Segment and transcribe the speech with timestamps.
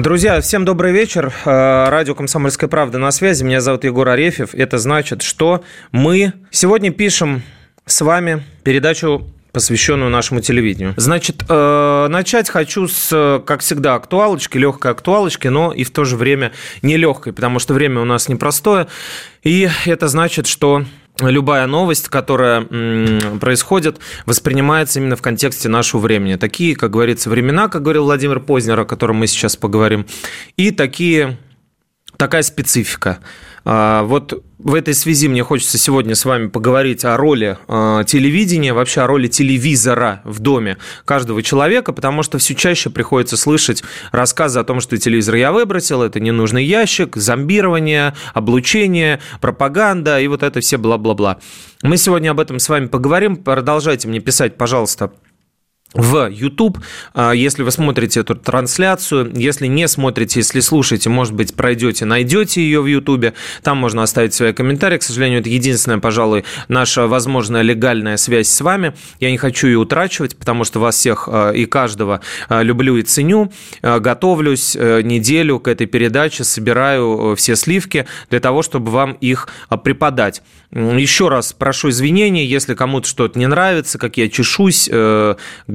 [0.00, 1.34] Друзья, всем добрый вечер.
[1.44, 3.44] Э, радио «Комсомольская правда» на связи.
[3.44, 4.54] Меня зовут Егор Арефьев.
[4.54, 7.42] Это значит, что мы сегодня пишем
[7.84, 10.94] с вами передачу посвященную нашему телевидению.
[10.96, 16.16] Значит, э, начать хочу с, как всегда, актуалочки, легкой актуалочки, но и в то же
[16.16, 18.88] время нелегкой, потому что время у нас непростое.
[19.42, 20.86] И это значит, что
[21.30, 22.62] любая новость, которая
[23.40, 26.36] происходит, воспринимается именно в контексте нашего времени.
[26.36, 30.06] Такие, как говорится, времена, как говорил Владимир Познер, о котором мы сейчас поговорим,
[30.56, 31.38] и такие,
[32.16, 33.18] такая специфика.
[33.64, 38.72] А, вот в этой связи мне хочется сегодня с вами поговорить о роли э, телевидения,
[38.72, 43.82] вообще о роли телевизора в доме каждого человека, потому что все чаще приходится слышать
[44.12, 50.42] рассказы о том, что телевизор я выбросил, это ненужный ящик, зомбирование, облучение, пропаганда и вот
[50.42, 51.38] это все бла-бла-бла.
[51.82, 53.36] Мы сегодня об этом с вами поговорим.
[53.36, 55.12] Продолжайте мне писать, пожалуйста,
[55.94, 56.78] в YouTube,
[57.14, 59.32] а, если вы смотрите эту трансляцию.
[59.34, 63.34] Если не смотрите, если слушаете, может быть, пройдете, найдете ее в YouTube.
[63.62, 64.98] Там можно оставить свои комментарии.
[64.98, 68.94] К сожалению, это единственная, пожалуй, наша возможная легальная связь с вами.
[69.20, 73.02] Я не хочу ее утрачивать, потому что вас всех а, и каждого а, люблю и
[73.02, 73.52] ценю.
[73.82, 79.48] Готовлюсь э, неделю к этой передаче, собираю э, все сливки для того, чтобы вам их
[79.82, 80.42] преподать.
[80.70, 84.88] Еще раз прошу извинения, если кому-то что-то не нравится, как я чешусь,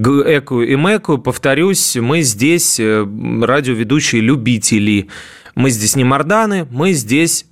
[0.08, 3.05] э, экую и мэкую, повторюсь, мы здесь э,
[3.41, 5.09] радиоведущие любители.
[5.55, 7.45] Мы здесь не морданы, мы здесь,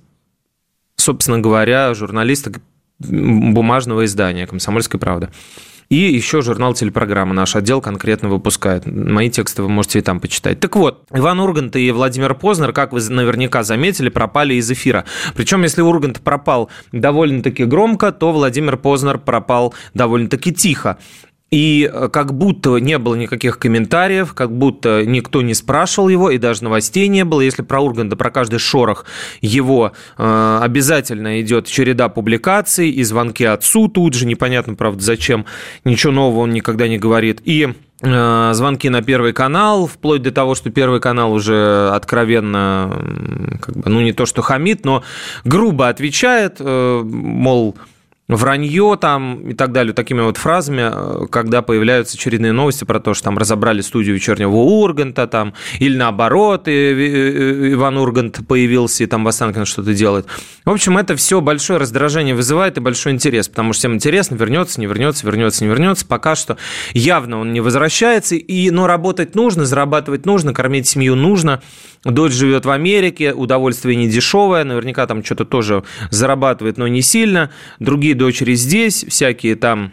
[0.96, 2.54] собственно говоря, журналисты
[2.98, 5.30] бумажного издания «Комсомольская правда».
[5.88, 8.86] И еще журнал «Телепрограмма» наш отдел конкретно выпускает.
[8.86, 10.58] Мои тексты вы можете и там почитать.
[10.58, 15.04] Так вот, Иван Ургант и Владимир Познер, как вы наверняка заметили, пропали из эфира.
[15.36, 20.98] Причем, если Ургант пропал довольно-таки громко, то Владимир Познер пропал довольно-таки тихо.
[21.50, 26.38] И э, как будто не было никаких комментариев, как будто никто не спрашивал его, и
[26.38, 27.40] даже новостей не было.
[27.40, 29.04] Если про Урганта, про каждый шорох
[29.40, 35.46] его э, обязательно идет череда публикаций и звонки отцу тут же, непонятно, правда, зачем,
[35.84, 37.40] ничего нового он никогда не говорит.
[37.44, 43.76] И э, звонки на Первый канал, вплоть до того, что Первый канал уже откровенно, как
[43.76, 45.04] бы, ну не то что хамит, но
[45.44, 47.76] грубо отвечает, э, мол,
[48.28, 53.14] вранье там и так далее, такими вот фразами, э, когда появляются очередные новости про то,
[53.14, 59.64] что там разобрали студию вечернего Урганта, там, или наоборот, Иван Ургант появился и там Вастанкин
[59.64, 60.26] что-то делает.
[60.64, 64.80] В общем, это все большое раздражение вызывает и большой интерес, потому что всем интересно, вернется,
[64.80, 66.04] не вернется, вернется, не вернется.
[66.06, 66.56] Пока что
[66.92, 71.62] явно он не возвращается, и, но работать нужно, зарабатывать нужно, кормить семью нужно.
[72.04, 77.50] Дочь живет в Америке, удовольствие не дешевое, наверняка там что-то тоже зарабатывает, но не сильно.
[77.80, 79.92] Другие дочери здесь, всякие там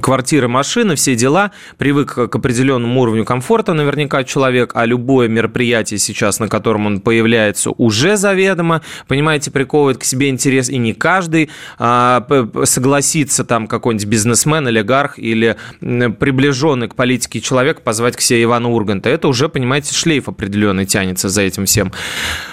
[0.00, 6.38] квартиры, машины, все дела, привык к определенному уровню комфорта наверняка человек, а любое мероприятие сейчас,
[6.38, 12.24] на котором он появляется, уже заведомо, понимаете, приковывает к себе интерес, и не каждый а,
[12.64, 19.08] согласится там какой-нибудь бизнесмен, олигарх или приближенный к политике человек позвать к себе Ивана Урганта.
[19.08, 21.92] Это уже, понимаете, шлейф определенный тянется за этим всем.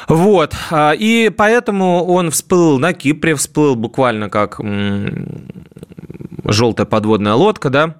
[0.07, 0.53] Вот.
[0.71, 4.59] А, и поэтому он всплыл на Кипре, всплыл буквально как
[6.47, 7.95] желтая подводная лодка, да,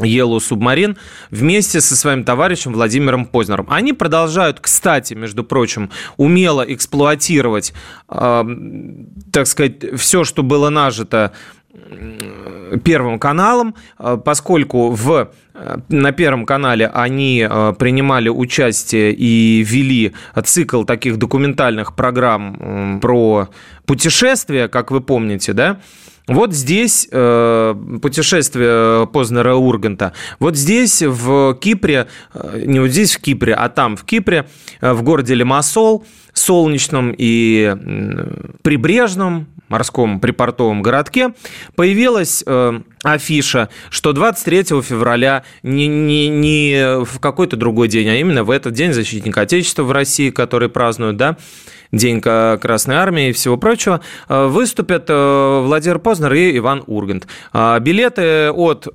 [0.00, 0.96] Yellow Submarine
[1.30, 3.66] вместе со своим товарищем Владимиром Познером.
[3.68, 7.72] Они продолжают, кстати, между прочим, умело эксплуатировать,
[8.08, 8.44] э,
[9.32, 11.32] так сказать, все, что было нажито
[12.84, 20.12] Первым каналом, э, поскольку в, э, на Первом канале они э, принимали участие и вели
[20.44, 23.48] цикл таких документальных программ про
[23.86, 25.78] путешествия, как вы помните, да,
[26.28, 30.12] вот здесь э, путешествие Познера Урганта.
[30.38, 34.46] Вот здесь в Кипре, э, не вот здесь в Кипре, а там в Кипре,
[34.82, 36.04] э, в городе Лимассол,
[36.34, 37.74] солнечном и
[38.62, 41.34] прибрежном, морском припортовом городке,
[41.76, 48.44] появилась э, афиша, что 23 февраля не, не, не в какой-то другой день, а именно
[48.44, 51.36] в этот день защитника Отечества в России, который празднуют, да,
[51.92, 57.26] День Красной Армии и всего прочего, э, выступят э, Владимир Познер и Иван Ургант.
[57.52, 58.86] А билеты от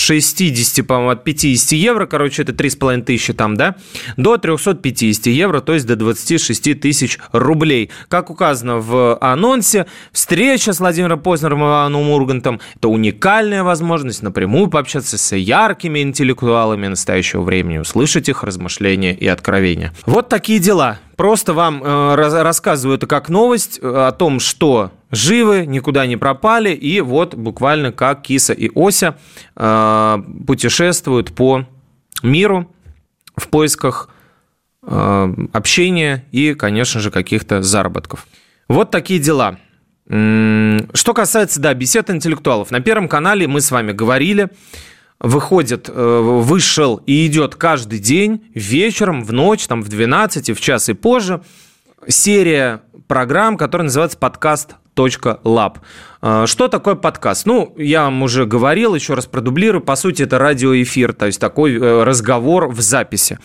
[0.00, 3.76] 60, по-моему, от 50 евро, короче, это 3,5 тысячи там, да,
[4.16, 7.90] до 350 евро, то есть до 26 тысяч рублей.
[8.08, 14.68] Как указано в анонсе, встреча с Владимиром Познером и Иваном Ургантом– это уникальная возможность напрямую
[14.68, 19.92] пообщаться с яркими интеллектуалами настоящего времени, услышать их размышления и откровения.
[20.06, 20.98] Вот такие дела.
[21.20, 26.70] Просто вам э, рассказываю это как новость э, о том, что живы, никуда не пропали,
[26.70, 29.18] и вот буквально как Киса и Ося
[29.54, 31.66] э, путешествуют по
[32.22, 32.72] миру
[33.36, 34.08] в поисках
[34.82, 38.26] э, общения и, конечно же, каких-то заработков.
[38.66, 39.58] Вот такие дела.
[40.06, 42.70] Что касается, да, бесед интеллектуалов.
[42.70, 44.48] На Первом канале мы с вами говорили,
[45.20, 50.88] выходит, э, вышел и идет каждый день вечером, в ночь, там в 12, в час
[50.88, 51.42] и позже
[52.08, 55.78] серия программ, которая называется подкаст Lab.
[56.22, 57.46] Э, что такое подкаст?
[57.46, 59.82] Ну, я вам уже говорил, еще раз продублирую.
[59.82, 63.38] По сути, это радиоэфир, то есть такой э, разговор в записи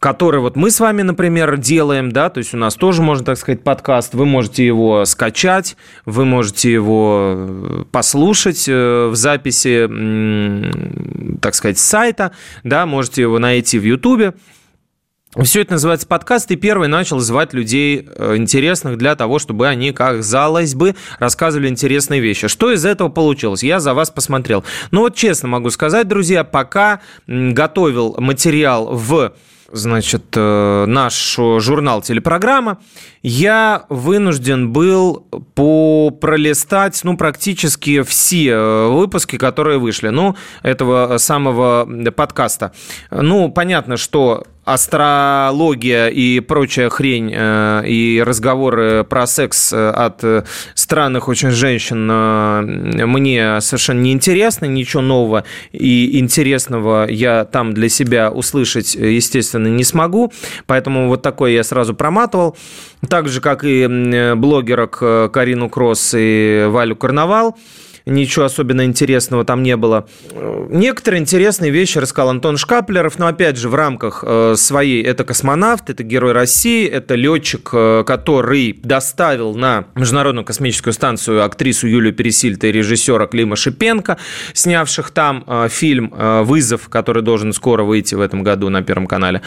[0.00, 3.38] который вот мы с вами, например, делаем, да, то есть у нас тоже можно, так
[3.38, 5.76] сказать, подкаст, вы можете его скачать,
[6.06, 9.88] вы можете его э, послушать э, в записи,
[11.40, 12.32] так сказать, сайта,
[12.64, 14.34] да, можете его найти в Ютубе.
[15.44, 19.92] Все это называется подкаст, и первый начал звать людей э, интересных для того, чтобы они,
[19.92, 22.48] как казалось бы, рассказывали интересные вещи.
[22.48, 23.62] Что из этого получилось?
[23.62, 24.64] Я за вас посмотрел.
[24.90, 29.34] Ну вот честно могу сказать, друзья, пока готовил материал в
[29.72, 32.78] значит, э, наш журнал «Телепрограмма»,
[33.22, 35.26] я вынужден был
[36.20, 42.72] пролистать, ну, практически все э, выпуски, которые вышли, ну, этого самого подкаста.
[43.10, 50.24] Ну, понятно, что астрология и прочая хрень э, и разговоры про секс э, от
[50.74, 58.30] странных очень женщин мне совершенно не интересно, ничего нового и интересного я там для себя
[58.30, 60.32] услышать, естественно, не смогу,
[60.66, 62.56] поэтому вот такое я сразу проматывал
[63.08, 67.56] так же, как и блогерок э, Карину Кросс и Валю Карнавал.
[68.10, 70.08] Ничего особенно интересного там не было.
[70.68, 75.00] Некоторые интересные вещи рассказал Антон Шкаплеров, но опять же в рамках э, своей.
[75.04, 81.86] Это космонавт, это герой России, это летчик, э, который доставил на Международную космическую станцию актрису
[81.86, 84.18] Юлию Пересильта и режиссера Клима Шипенко,
[84.54, 86.12] снявших там фильм
[86.44, 89.40] «Вызов», который должен скоро выйти в этом году на Первом канале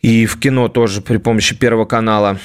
[0.00, 2.38] и в кино тоже при помощи Первого канала.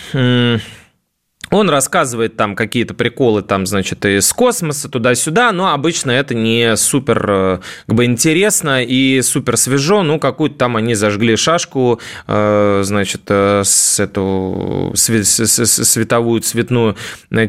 [1.49, 7.25] Он рассказывает там какие-то приколы, там, значит, из космоса туда-сюда, но обычно это не супер
[7.29, 10.03] э, как бы интересно и супер свежо.
[10.03, 16.97] Ну, какую-то там они зажгли шашку, э, значит, э, с эту световую, цветную,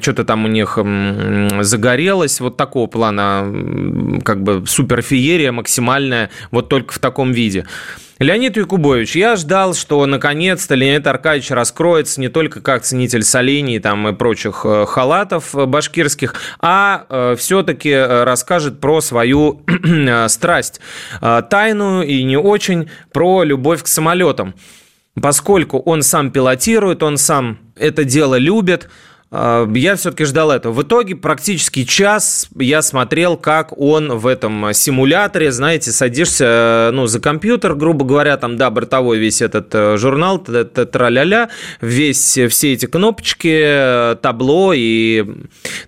[0.00, 0.78] что-то там у них
[1.60, 2.40] загорелось.
[2.40, 7.66] Вот такого плана, как бы суперфеерия максимальная, вот только в таком виде.
[8.18, 14.08] Леонид Якубович, я ждал, что наконец-то Леонид Аркадьевич раскроется не только как ценитель солений там,
[14.08, 19.62] и прочих э, халатов башкирских, а э, все-таки э, расскажет про свою
[20.26, 20.80] страсть
[21.20, 24.54] тайную и не очень, про любовь к самолетам.
[25.20, 28.88] Поскольку он сам пилотирует, он сам это дело любит–
[29.30, 30.72] я все-таки ждал этого.
[30.72, 37.20] В итоге практически час я смотрел, как он в этом симуляторе, знаете, садишься ну, за
[37.20, 41.50] компьютер, грубо говоря, там, да, бортовой весь этот э, журнал, тра-ля-ля,
[41.82, 45.26] весь, все эти кнопочки, табло, и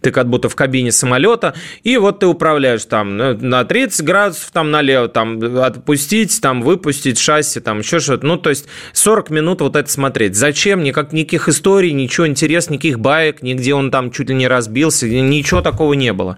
[0.03, 4.71] ты как будто в кабине самолета, и вот ты управляешь там на 30 градусов, там
[4.71, 8.27] налево, там отпустить, там выпустить шасси, там еще что-то.
[8.27, 10.37] Ну, то есть 40 минут вот это смотреть.
[10.37, 10.83] Зачем?
[10.83, 15.09] Никак, никаких историй, ничего интересного, никаких баек, человек, нигде он там чуть ли не разбился,
[15.09, 16.37] ничего такого не было.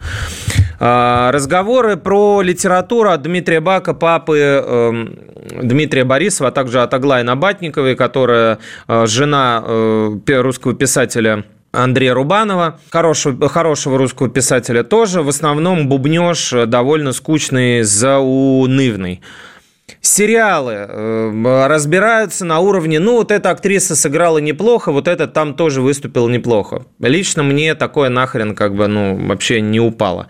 [0.80, 5.18] А, разговоры про литературу от Дмитрия Бака, папы эм,
[5.62, 8.58] Дмитрия Борисова, а также от Аглаи Набатниковой, которая
[8.88, 15.22] э, жена э, русского писателя Андрея Рубанова, хорошего, хорошего русского писателя тоже.
[15.22, 19.20] В основном бубнеж довольно скучный, заунывный
[20.00, 25.80] сериалы э, разбираются на уровне, ну, вот эта актриса сыграла неплохо, вот этот там тоже
[25.80, 26.86] выступил неплохо.
[27.00, 30.28] Лично мне такое нахрен как бы, ну, вообще не упало.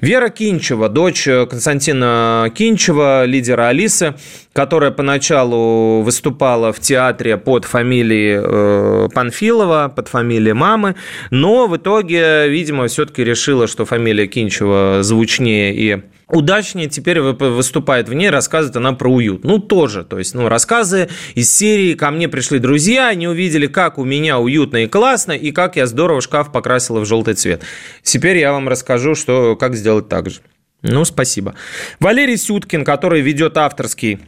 [0.00, 4.14] Вера Кинчева, дочь Константина Кинчева, лидера Алисы,
[4.52, 10.96] которая поначалу выступала в театре под фамилией э, Панфилова, под фамилией мамы,
[11.30, 18.14] но в итоге, видимо, все-таки решила, что фамилия Кинчева звучнее и удачнее теперь выступает в
[18.14, 19.44] ней, рассказывает она про уют.
[19.44, 23.98] Ну, тоже, то есть, ну, рассказы из серии «Ко мне пришли друзья, они увидели, как
[23.98, 27.62] у меня уютно и классно, и как я здорово шкаф покрасила в желтый цвет».
[28.02, 30.40] Теперь я вам расскажу, что, как сделать так же.
[30.82, 31.54] Ну, спасибо.
[32.00, 34.20] Валерий Сюткин, который ведет авторский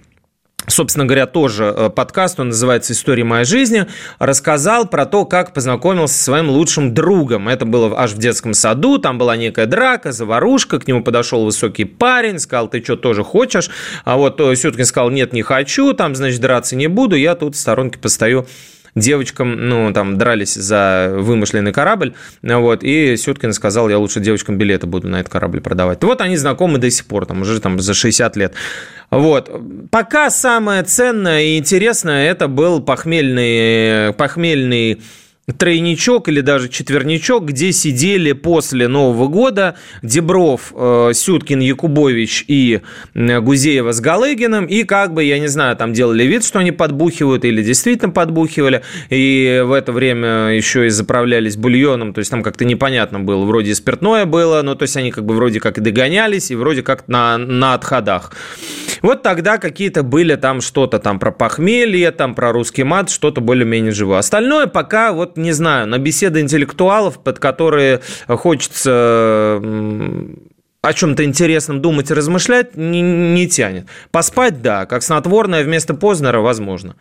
[0.68, 3.86] собственно говоря, тоже э, подкаст, он называется «История моей жизни»,
[4.18, 7.48] рассказал про то, как познакомился со своим лучшим другом.
[7.48, 11.84] Это было аж в детском саду, там была некая драка, заварушка, к нему подошел высокий
[11.84, 13.70] парень, сказал, ты что, тоже хочешь?
[14.04, 17.54] А вот э, Сюткин сказал, нет, не хочу, там, значит, драться не буду, я тут
[17.54, 18.46] в сторонке постою
[18.94, 24.86] девочкам, ну, там, дрались за вымышленный корабль, вот, и Сюткин сказал, я лучше девочкам билеты
[24.86, 26.02] буду на этот корабль продавать.
[26.02, 28.54] Вот они знакомы до сих пор, там, уже там за 60 лет.
[29.10, 29.50] Вот.
[29.90, 35.00] Пока самое ценное и интересное это был похмельный, похмельный
[35.56, 42.80] тройничок или даже четверничок, где сидели после Нового года Дебров, э, Сюткин, Якубович и
[43.14, 47.44] Гузеева с Галыгиным, и как бы, я не знаю, там делали вид, что они подбухивают
[47.44, 52.64] или действительно подбухивали, и в это время еще и заправлялись бульоном, то есть там как-то
[52.64, 56.50] непонятно было, вроде спиртное было, но то есть они как бы вроде как и догонялись,
[56.50, 58.32] и вроде как на, на отходах.
[59.00, 63.92] Вот тогда какие-то были там что-то там про похмелье, там про русский мат, что-то более-менее
[63.92, 64.18] живое.
[64.18, 69.60] Остальное пока вот не знаю, на беседы интеллектуалов, под которые хочется
[70.80, 73.86] о чем-то интересном думать и размышлять, не, не тянет.
[74.10, 76.96] Поспать, да, как снотворное вместо Познера, возможно.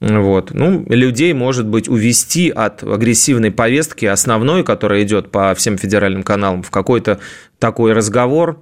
[0.00, 0.52] Вот.
[0.52, 6.62] Ну, людей, может быть, увести от агрессивной повестки основной, которая идет по всем федеральным каналам,
[6.62, 7.20] в какой-то
[7.58, 8.60] такой разговор.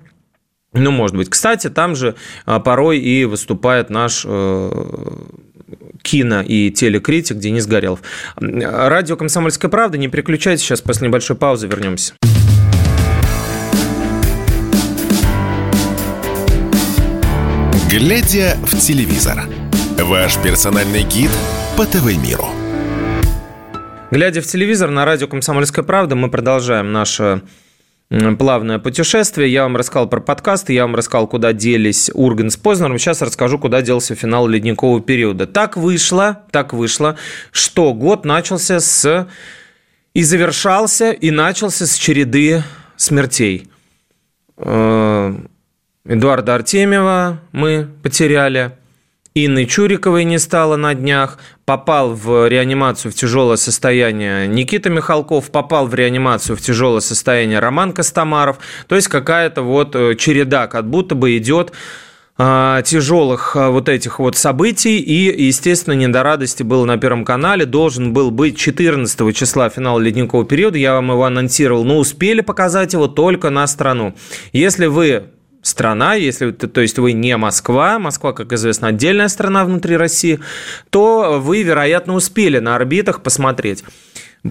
[0.75, 1.28] Ну, может быть.
[1.28, 2.14] Кстати, там же
[2.47, 4.71] а, порой и выступает наш э,
[6.02, 8.00] кино и телекритик Денис Горелов.
[8.37, 9.99] Радио «Комсомольская правда».
[9.99, 12.14] Не переключайтесь, сейчас после небольшой паузы вернемся.
[17.90, 19.44] Глядя в телевизор.
[19.99, 21.30] Ваш персональный гид
[21.76, 22.47] по ТВ-миру.
[24.11, 27.42] Глядя в телевизор на радио «Комсомольская правда», мы продолжаем наше
[28.38, 29.50] плавное путешествие.
[29.50, 32.99] Я вам рассказал про подкасты, я вам рассказал, куда делись Урган с Познером.
[32.99, 35.47] Сейчас расскажу, куда делся финал ледникового периода.
[35.47, 37.16] Так вышло, так вышло,
[37.50, 39.28] что год начался с...
[40.14, 42.62] и завершался, и начался с череды
[42.97, 43.69] смертей.
[44.59, 45.35] Э,
[46.04, 48.73] Эдуарда Артемьева мы потеряли–
[49.35, 51.38] Инны Чуриковой не стало на днях,
[51.73, 57.93] попал в реанимацию в тяжелое состояние Никита Михалков, попал в реанимацию в тяжелое состояние Роман
[57.95, 58.59] Костомаров.
[58.88, 61.73] То есть какая-то вот э, череда, как будто бы идет
[62.37, 64.99] а, тяжелых а, вот этих вот событий.
[64.99, 67.64] И, естественно, не до радости было на Первом канале.
[67.64, 70.76] Должен был быть 14 числа финал ледникового периода.
[70.76, 74.14] Я вам его анонсировал, но успели показать его только на страну.
[74.52, 75.31] Если вы
[75.62, 80.40] страна, если то есть вы не Москва, Москва, как известно, отдельная страна внутри России,
[80.90, 83.85] то вы, вероятно, успели на орбитах посмотреть.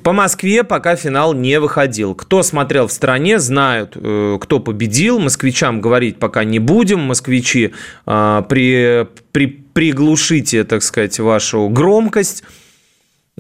[0.04, 2.16] По Москве пока финал не выходил.
[2.16, 5.20] Кто смотрел в стране, знают, э, кто победил.
[5.20, 7.02] Москвичам говорить пока не будем.
[7.02, 7.74] Москвичи,
[8.06, 12.44] а, при, при, приглушите, так сказать, вашу громкость.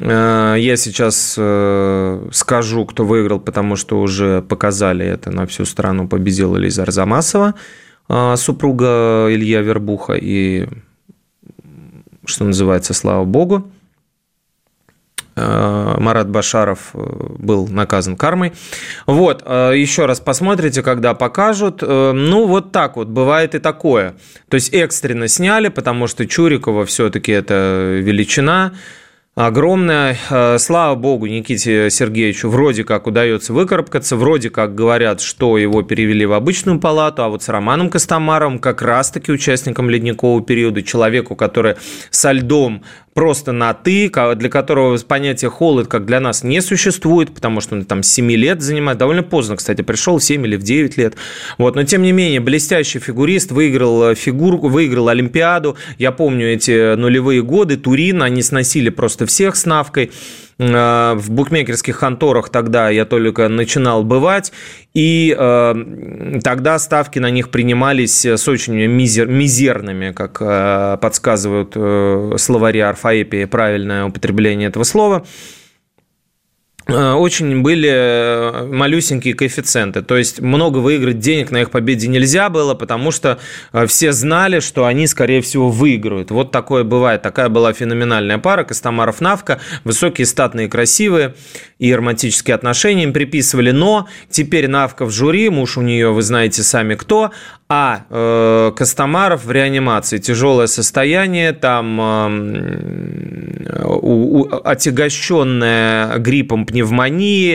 [0.02, 6.08] Э, я сейчас э, скажу, кто выиграл, потому что уже показали это на всю страну.
[6.08, 7.54] Победила Лиза Арзамасова,
[8.10, 10.14] э, супруга Илья Вербуха.
[10.14, 10.68] И,
[12.26, 13.72] что называется, слава богу,
[15.34, 18.52] Марат Башаров был наказан кармой.
[19.08, 21.82] Вот, еще раз посмотрите, когда покажут.
[21.82, 24.16] Ну, вот так вот, бывает и такое.
[24.50, 28.74] То есть экстренно сняли, потому что Чурикова все-таки это величина
[29.36, 30.18] огромное.
[30.30, 36.26] Э, слава богу, Никите Сергеевичу вроде как удается выкарабкаться, вроде как говорят, что его перевели
[36.26, 41.76] в обычную палату, а вот с Романом Костомаровым, как раз-таки участником ледникового периода, человеку, который
[42.10, 47.62] со льдом просто на «ты», для которого понятие «холод», как для нас, не существует, потому
[47.62, 51.16] что он там 7 лет занимает, довольно поздно, кстати, пришел 7 или в 9 лет.
[51.58, 55.78] Вот, но тем не менее, блестящий фигурист, выиграл э, фигурку, выиграл Олимпиаду.
[55.98, 60.12] Я помню эти нулевые годы, Турин, они сносили просто всех с Навкой.
[60.62, 64.54] Э, в букмекерских конторах тогда я только начинал бывать,
[64.94, 71.74] и э, тогда ставки на них принимались с очень мизер, мизерными, как э, подсказывают
[72.40, 75.26] словари орфоэпии, правильное употребление этого слова–
[76.92, 80.02] очень были э, малюсенькие коэффициенты.
[80.02, 83.40] То есть много выиграть денег на их победе нельзя было, потому что
[83.74, 86.32] э, все знали, что они, скорее всего, выиграют.
[86.32, 87.22] Вот такое бывает.
[87.22, 88.64] Такая была феноменальная пара.
[88.64, 89.60] Костомаров-Навка.
[89.84, 91.36] Высокие, статные, красивые.
[91.80, 93.72] И романтические отношения им приписывали.
[93.72, 95.50] Но теперь Навка в жюри.
[95.50, 97.32] Муж у нее, вы знаете сами кто.
[97.70, 100.18] А э, Костомаров в реанимации.
[100.18, 101.54] Тяжелое состояние.
[101.54, 102.00] Там...
[102.02, 102.82] Э,
[104.64, 106.81] отягощенная гриппом пневмония,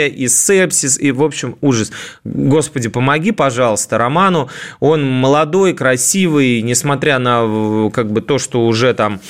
[0.08, 1.92] и сепсис, и, в общем, ужас.
[2.24, 4.48] Господи, помоги, пожалуйста, Роману.
[4.80, 9.20] Он молодой, красивый, несмотря на как бы то, что уже там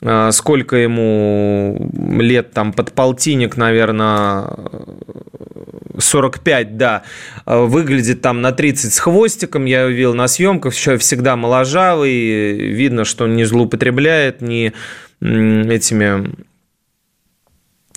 [0.00, 1.90] а, сколько ему
[2.20, 4.46] лет, там, под полтинник, наверное,
[5.98, 7.02] 45, да,
[7.44, 13.04] а, выглядит там на 30 с хвостиком, я увидел на съемках, еще всегда моложавый, видно,
[13.04, 14.72] что он не злоупотребляет ни
[15.20, 16.30] этими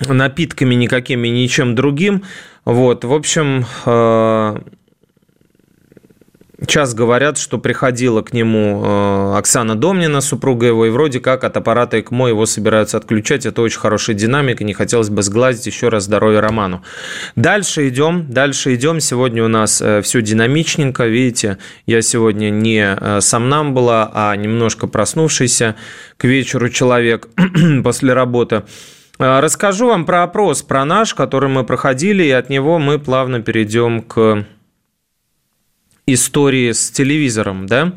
[0.08, 2.24] напитками никакими, ничем другим.
[2.66, 4.62] Вот, в общем, а,
[6.68, 11.58] Час говорят, что приходила к нему э, Оксана Домнина, супруга его, и вроде как от
[11.58, 13.48] аппарата ЭКМО его собираются отключать.
[13.48, 16.84] Это очень хорошая динамика, не хотелось бы сглазить еще раз здоровье Роману.
[17.36, 19.00] Дальше идем, дальше идем.
[19.00, 21.08] Сегодня у нас э, все динамичненько.
[21.08, 25.76] Видите, я сегодня не э, сам нам была, а немножко проснувшийся
[26.18, 27.28] к вечеру человек
[27.84, 28.62] после работы.
[29.24, 34.02] Расскажу вам про опрос, про наш, который мы проходили, и от него мы плавно перейдем
[34.02, 34.46] к
[36.14, 37.94] истории с телевизором, да,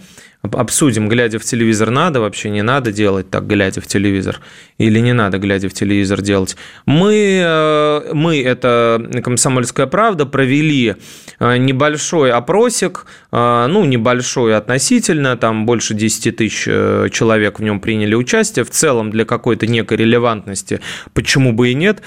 [0.52, 4.40] обсудим, глядя в телевизор, надо вообще, не надо делать так, глядя в телевизор,
[4.78, 6.56] или не надо, глядя в телевизор, делать.
[6.87, 10.97] Мы, э, мы это «Комсомольская правда», провели
[11.38, 18.14] э, небольшой опросик, э, ну, небольшой относительно, там больше 10 тысяч человек в нем приняли
[18.14, 20.80] участие, в целом для какой-то некой релевантности,
[21.14, 22.02] почему бы и нет,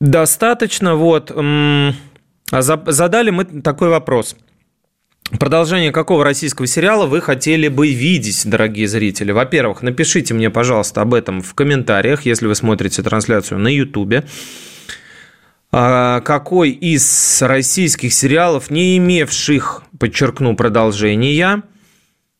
[0.00, 4.36] достаточно, вот, а задали мы такой вопрос–
[5.30, 9.32] Продолжение какого российского сериала вы хотели бы видеть, дорогие зрители?
[9.32, 14.24] Во-первых, напишите мне, пожалуйста, об этом в комментариях, если вы смотрите трансляцию на YouTube.
[15.72, 21.62] А, какой из российских сериалов, не имевших, подчеркну, продолжения,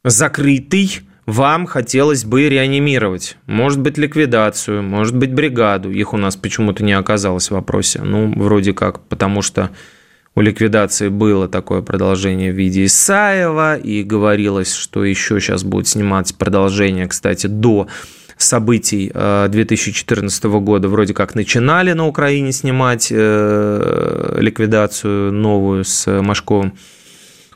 [0.05, 3.38] закрытый, вам хотелось бы реанимировать?
[3.47, 5.91] Может быть, ликвидацию, может быть, бригаду.
[5.91, 8.03] Их у нас почему-то не оказалось в вопросе.
[8.03, 9.71] Ну, вроде как, потому что
[10.35, 16.35] у ликвидации было такое продолжение в виде Исаева, и говорилось, что еще сейчас будет снимать
[16.35, 17.87] продолжение, кстати, до
[18.37, 26.77] событий 2014 э, года вроде как начинали на Украине снимать э, ликвидацию новую с Машковым.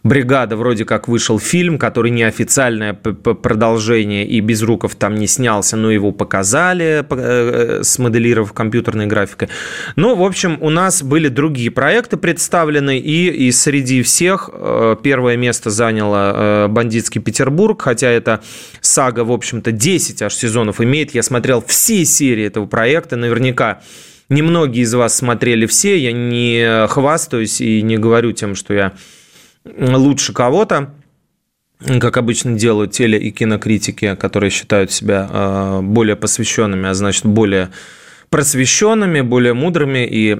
[0.02, 6.12] «Бригада» вроде как вышел фильм, который неофициальное продолжение, и Безруков там не снялся, но его
[6.12, 9.48] показали, э, смоделировав компьютерной графикой.
[9.96, 15.36] Ну, в общем, у нас были другие проекты представлены, и, и среди всех э, первое
[15.36, 18.40] место заняло э, «Бандитский Петербург», хотя это
[18.80, 21.14] сага, в общем-то, 10 аж сезонов имеет.
[21.14, 23.80] Я смотрел все серии этого проекта, наверняка
[24.28, 28.92] Немногие из вас смотрели все, я не хвастаюсь и не говорю тем, что я
[29.64, 30.94] лучше кого-то,
[32.00, 37.70] как обычно делают теле- и кинокритики, которые считают себя э, более посвященными, а значит, более
[38.30, 40.34] просвещенными, более мудрыми и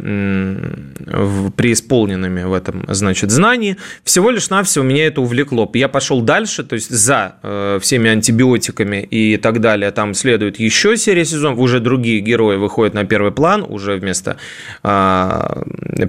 [1.56, 3.76] преисполненными в этом, значит, знании.
[4.04, 5.70] Всего лишь навсего меня это увлекло.
[5.74, 9.90] Я пошел дальше, то есть за э, всеми антибиотиками и так далее.
[9.90, 14.36] Там следует еще серия сезонов, уже другие герои выходят на первый план, уже вместо
[14.82, 15.62] э,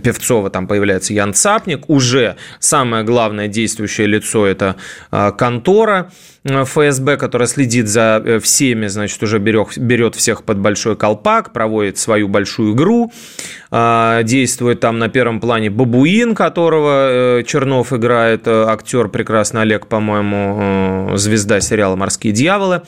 [0.03, 4.75] Певцова там появляется Ян Цапник, уже самое главное действующее лицо– это
[5.11, 6.11] э, контора,
[6.45, 11.97] ФСБ, которая следит за э, всеми, значит, уже берет, берет всех под большой колпак, проводит
[11.97, 13.11] свою большую игру,
[13.71, 19.87] а, действует там на первом плане Бабуин, которого э, Чернов играет, э, актер прекрасный Олег,
[19.87, 22.83] по-моему, звезда сериала «Морские дьяволы».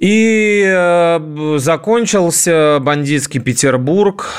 [0.00, 1.18] И
[1.58, 4.30] закончился бандитский Петербург,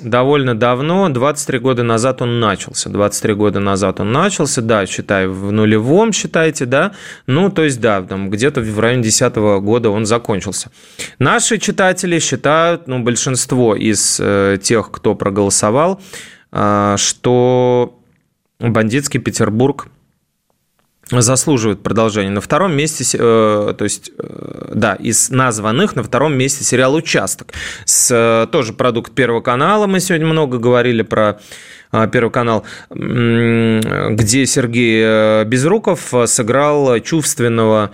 [0.00, 2.90] довольно давно, 23 года назад он начался.
[2.90, 6.92] 23 года назад он начался, да, считай, в нулевом, считайте, да.
[7.26, 10.70] Ну, то есть, да, там где-то в районе 10 года он закончился.
[11.18, 16.00] Наши читатели считают, ну, большинство из э, тех, кто проголосовал,
[16.52, 17.98] э, что
[18.58, 19.88] бандитский Петербург
[21.10, 22.30] заслуживает продолжения.
[22.30, 27.52] На втором месте, э, то есть, э, да, из названных на втором месте сериал «Участок».
[27.84, 29.86] С, э, тоже продукт Первого канала.
[29.86, 31.38] Мы сегодня много говорили про
[32.12, 37.92] Первый канал, где Сергей Безруков сыграл чувственного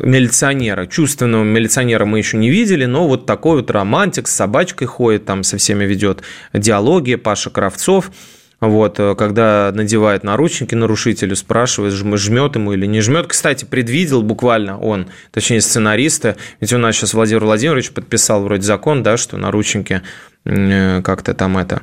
[0.00, 0.86] милиционера.
[0.86, 5.44] Чувственного милиционера мы еще не видели, но вот такой вот романтик с собачкой ходит, там
[5.44, 6.22] со всеми ведет
[6.54, 8.10] диалоги, Паша Кравцов–
[8.60, 13.26] вот, э, когда надевает наручники нарушителю, спрашивает, жмет ему или не жмет.
[13.26, 19.02] Кстати, предвидел буквально он, точнее сценариста, ведь у нас сейчас Владимир Владимирович подписал вроде закон,
[19.02, 20.02] да, что наручники
[20.44, 21.82] э, как-то там это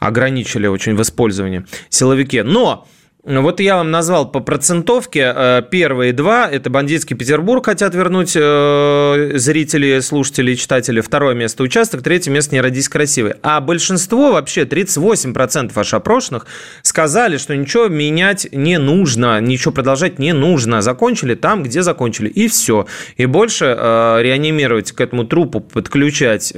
[0.00, 2.42] ограничили очень в использовании силовики.
[2.42, 2.88] Но
[3.26, 5.32] вот я вам назвал по процентовке.
[5.34, 11.00] Э, первые два– это «Бандитский Петербург» хотят вернуть э, зрители, слушатели, читатели.
[11.00, 12.02] Второе место– «Участок».
[12.02, 13.34] Третье место «Не родись красивой».
[13.42, 16.46] А большинство, вообще 38% аж опрошенных,
[16.82, 20.80] сказали, что ничего менять не нужно, ничего продолжать не нужно.
[20.80, 22.28] Закончили там, где закончили.
[22.28, 22.86] И все.
[23.16, 26.52] И больше э, реанимировать к этому трупу, подключать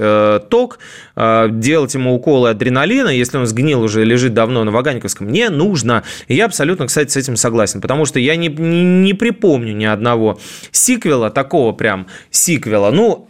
[0.50, 0.78] ток,
[1.16, 6.04] делать ему уколы адреналина, если он сгнил уже, лежит давно на Ваганьковском, не нужно.
[6.26, 9.84] И я абсолютно, кстати, с этим согласен, потому что я не, не, не припомню ни
[9.84, 10.40] одного
[10.72, 12.90] сиквела, такого прям сиквела.
[12.90, 13.28] Ну,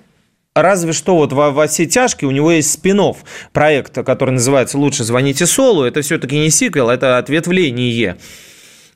[0.54, 3.00] Разве что вот во, во все тяжкие у него есть спин
[3.52, 5.84] проект, который называется «Лучше звоните Солу».
[5.84, 8.16] Это все-таки не сиквел, это ответвление.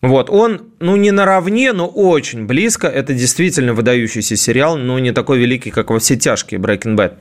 [0.00, 2.88] Вот, он, ну, не наравне, но очень близко.
[2.88, 7.12] Это действительно выдающийся сериал, но не такой великий, как во все тяжкие Breaking Bad.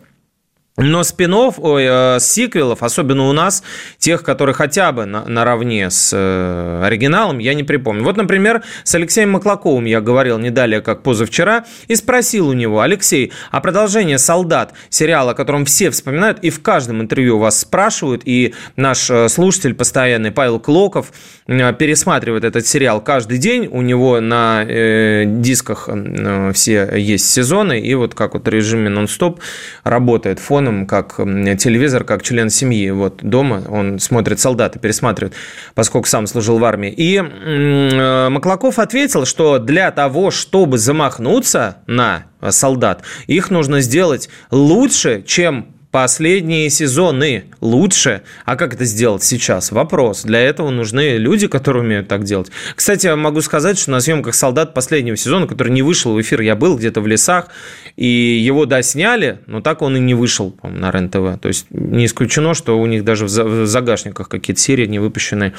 [0.81, 3.63] Но спин ой, э, сиквелов, особенно у нас,
[3.99, 8.03] тех, которые хотя бы на, наравне с э, оригиналом, я не припомню.
[8.03, 12.81] Вот, например, с Алексеем Маклаковым я говорил не далее, как позавчера, и спросил у него,
[12.81, 18.23] Алексей, а продолжение «Солдат» сериала, о котором все вспоминают, и в каждом интервью вас спрашивают,
[18.25, 21.11] и наш э, слушатель постоянный Павел Клоков
[21.45, 27.79] э, пересматривает этот сериал каждый день, у него на э, дисках э, все есть сезоны,
[27.79, 29.39] и вот как вот в режиме нон-стоп
[29.83, 31.15] работает фон фоном, как
[31.57, 32.89] телевизор, как член семьи.
[32.91, 35.33] Вот дома он смотрит солдаты, пересматривает,
[35.75, 36.91] поскольку сам служил в армии.
[36.91, 45.23] И э, Маклаков ответил, что для того, чтобы замахнуться на солдат, их нужно сделать лучше,
[45.25, 48.21] чем последние сезоны лучше.
[48.45, 49.71] А как это сделать сейчас?
[49.71, 50.23] Вопрос.
[50.23, 52.49] Для этого нужны люди, которые умеют так делать.
[52.75, 56.41] Кстати, я могу сказать, что на съемках «Солдат» последнего сезона, который не вышел в эфир,
[56.41, 57.49] я был где-то в лесах,
[57.97, 61.39] и его, да, сняли, но так он и не вышел на РЕН-ТВ.
[61.41, 65.53] То есть не исключено, что у них даже в загашниках какие-то серии не выпущены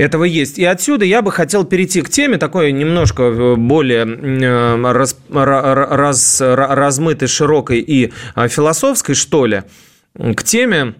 [0.00, 0.58] этого есть.
[0.58, 6.40] И отсюда я бы хотел перейти к теме такой немножко э, более э, раз, раз,
[6.40, 9.62] размытой, широкой и э, философской, что ли,
[10.14, 10.94] к теме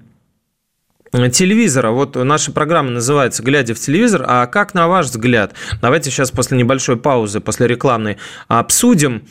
[1.12, 1.90] телевизора.
[1.90, 4.24] Вот наша программа называется «Глядя в телевизор».
[4.28, 5.54] А как на ваш взгляд?
[5.80, 9.22] Давайте сейчас после небольшой паузы, после рекламной, обсудим,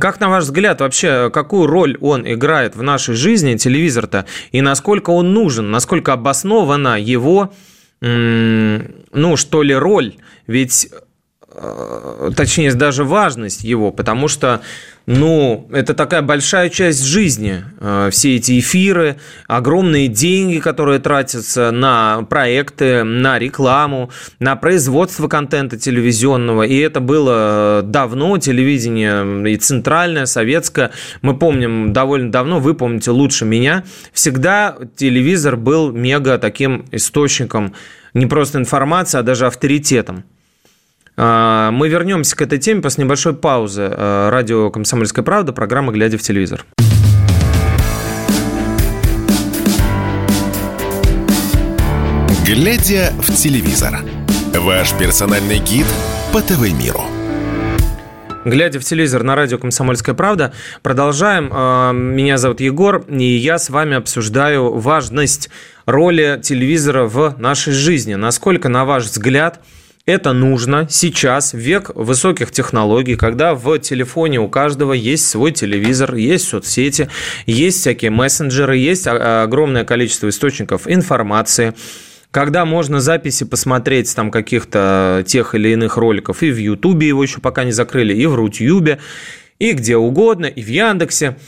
[0.00, 5.10] как на ваш взгляд, вообще, какую роль он играет в нашей жизни, телевизор-то, и насколько
[5.10, 7.52] он нужен, насколько обоснована его
[8.00, 10.14] ну, что ли, роль,
[10.46, 10.88] ведь
[11.52, 14.62] э, точнее, даже важность его, потому что,
[15.06, 17.64] ну, это такая большая часть жизни.
[17.80, 19.16] Э, все эти эфиры,
[19.48, 26.62] огромные деньги, которые тратятся на проекты, на рекламу, на производство контента телевизионного.
[26.62, 30.92] И это было давно, телевидение и центральное, советское.
[31.22, 37.74] Мы помним довольно давно, вы помните лучше меня, всегда телевизор был мега таким источником
[38.14, 40.24] не просто информации, а даже авторитетом.
[41.22, 43.90] А, мы вернемся к этой теме после небольшой паузы.
[43.92, 46.64] А, радио «Комсомольская правда», программа «Глядя в телевизор».
[52.46, 53.98] «Глядя в телевизор»–
[54.54, 55.84] ваш персональный гид
[56.32, 57.02] по ТВ-миру.
[58.46, 61.50] Глядя в телевизор на радио «Комсомольская правда», продолжаем.
[61.52, 65.50] А, меня зовут Егор, и я с вами обсуждаю важность
[65.84, 68.14] роли телевизора в нашей жизни.
[68.14, 69.60] Насколько, на ваш взгляд,
[70.06, 76.48] это нужно сейчас, век высоких технологий, когда в телефоне у каждого есть свой телевизор, есть
[76.48, 77.08] соцсети,
[77.46, 81.74] есть всякие мессенджеры, есть огромное количество источников информации–
[82.30, 87.40] когда можно записи посмотреть там каких-то тех или иных роликов, и в Ютубе его еще
[87.40, 89.00] пока не закрыли, и в Рутюбе,
[89.58, 91.36] и где угодно, и в Яндексе–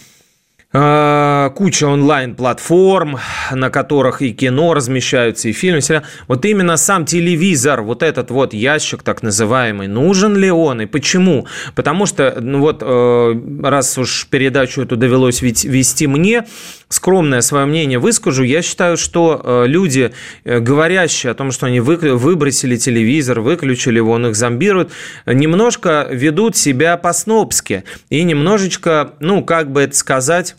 [0.73, 3.19] куча онлайн-платформ,
[3.51, 5.81] на которых и кино размещаются, и фильмы.
[6.29, 11.47] Вот именно сам телевизор, вот этот вот ящик так называемый, нужен ли он и почему?
[11.75, 16.47] Потому что, ну вот, э, раз уж передачу эту довелось вести мне,
[16.89, 20.13] скромное свое мнение выскажу, я считаю, что э, люди,
[20.45, 24.91] э, говорящие о том, что они выбросили телевизор, выключили его, он их зомбирует,
[25.27, 30.57] немножко ведут себя по-снобски и немножечко, ну, как бы это сказать,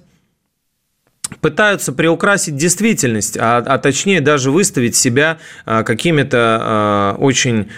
[1.42, 7.70] пытаются приукрасить действительность, а, а точнее даже выставить себя а, какими-то а, очень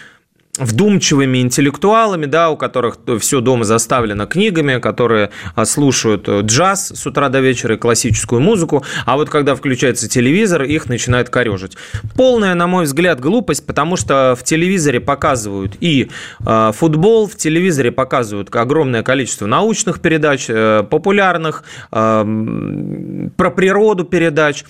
[0.57, 7.05] вдумчивыми интеллектуалами, да, у которых все дома заставлено книгами, которые а, слушают э, джаз с
[7.05, 11.77] утра до вечера и классическую музыку, а вот когда включается телевизор, их начинает корежить.
[12.15, 16.09] Полная, на мой взгляд, глупость, потому что в телевизоре показывают и
[16.45, 24.63] э, футбол, в телевизоре показывают огромное количество научных передач, э, популярных, э, про природу передач,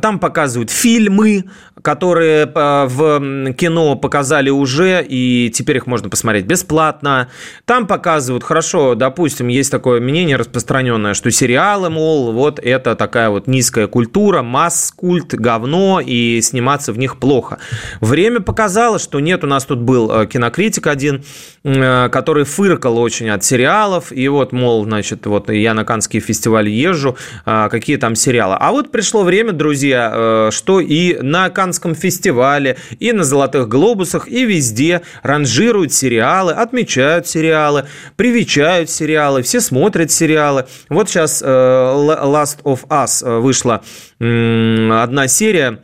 [0.00, 1.44] Там показывают фильмы,
[1.80, 7.28] которые э, в кино показали уже, и теперь их можно посмотреть бесплатно.
[7.64, 13.46] Там показывают, хорошо, допустим, есть такое мнение распространенное, что сериалы, мол, вот это такая вот
[13.46, 17.58] низкая культура, масс-культ, говно, и сниматься в них плохо.
[18.00, 21.22] Время показало, что нет, у нас тут был э, кинокритик один,
[21.62, 26.68] э, который фыркал очень от сериалов, и вот, мол, значит, вот я на Каннский фестиваль
[26.68, 28.56] езжу, какие там сериалы.
[28.58, 33.68] А вот пришло время, друзья, друзья, э, что и на Канском фестивале, и на Золотых
[33.68, 37.84] Глобусах, и везде ранжируют сериалы, отмечают сериалы,
[38.16, 40.64] привечают сериалы, все смотрят сериалы.
[40.88, 43.82] Вот сейчас э, Last of Us э, вышла
[44.18, 45.80] одна серия,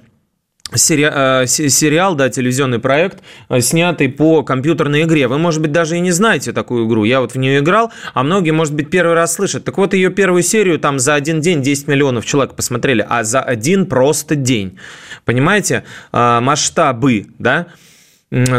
[0.74, 1.46] Сери...
[1.46, 3.22] сериал, да, телевизионный проект,
[3.60, 5.28] снятый по компьютерной игре.
[5.28, 7.04] Вы, может быть, даже и не знаете такую игру.
[7.04, 9.64] Я вот в нее играл, а многие, может быть, первый раз слышат.
[9.64, 13.40] Так вот, ее первую серию там за один день 10 миллионов человек посмотрели, а за
[13.40, 14.78] один просто день.
[15.24, 15.84] Понимаете?
[16.12, 17.66] Масштабы, да?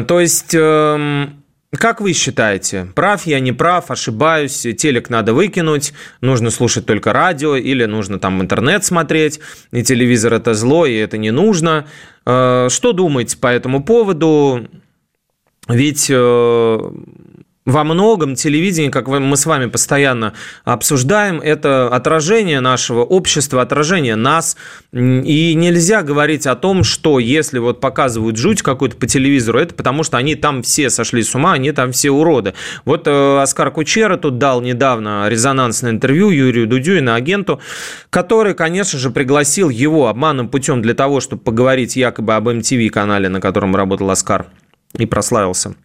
[0.07, 1.42] То есть эм,
[1.77, 7.55] как вы считаете, прав я, не прав, ошибаюсь, телек надо выкинуть, нужно слушать только радио
[7.55, 9.39] или нужно там интернет смотреть,
[9.71, 11.87] и телевизор это зло, и это не нужно.
[12.25, 14.67] Э, что думаете по этому поводу?
[15.67, 16.91] Ведь э,
[17.65, 20.33] во многом телевидение, как мы с вами постоянно
[20.65, 24.57] обсуждаем, это отражение нашего общества, отражение нас.
[24.91, 30.03] И нельзя говорить о том, что если вот показывают жуть какую-то по телевизору, это потому
[30.03, 32.53] что они там все сошли с ума, они там все уроды.
[32.85, 37.61] Вот э, Оскар Кучера тут дал недавно резонансное интервью Юрию Дудю и на агенту,
[38.09, 43.39] который, конечно же, пригласил его обманным путем для того, чтобы поговорить якобы об MTV-канале, на
[43.39, 44.47] котором работал Оскар
[44.97, 45.75] и прославился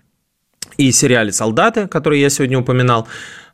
[0.79, 3.07] и сериале «Солдаты», который я сегодня упоминал.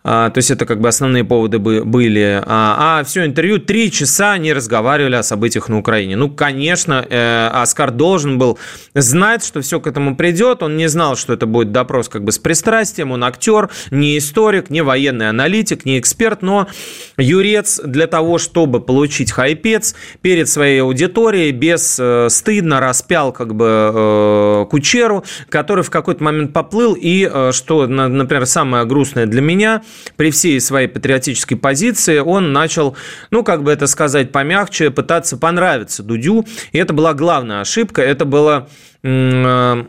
[0.06, 2.42] А, то есть это как бы основные поводы были.
[2.44, 6.14] А, а все интервью три часа они разговаривали о событиях на Украине.
[6.14, 8.58] Ну, конечно, э, Оскар должен был
[8.94, 10.62] знать, что все к этому придет.
[10.62, 13.12] Он не знал, что это будет допрос как бы с пристрастием.
[13.12, 16.68] Он актер, не историк, не военный аналитик, не эксперт, но
[17.16, 23.66] юрец для того, чтобы получить хайпец перед своей аудиторией без э, стыдно распял как бы
[23.94, 29.82] э, Кучеру, который в какой-то момент поплыл и, что, например, самое грустное для меня–
[30.16, 32.96] при всей своей патриотической позиции он начал,
[33.30, 36.44] ну, как бы это сказать помягче, пытаться понравиться Дудю.
[36.72, 38.02] И это была главная ошибка.
[38.02, 38.68] Это было...
[39.02, 39.84] Э,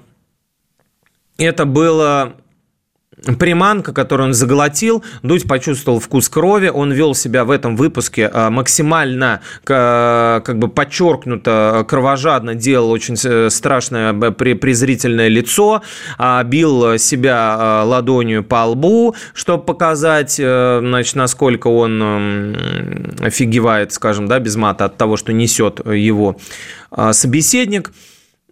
[1.38, 2.38] это было
[3.34, 8.50] приманка, которую он заглотил, Дудь почувствовал вкус крови, он вел себя в этом выпуске а,
[8.50, 15.82] максимально как бы подчеркнуто кровожадно, делал очень э, страшное презрительное лицо,
[16.18, 22.56] а, бил себя ладонью по лбу, чтобы показать, э, значит, насколько он
[23.22, 26.38] офигевает, скажем, да, без мата от того, что несет его
[27.12, 27.92] собеседник.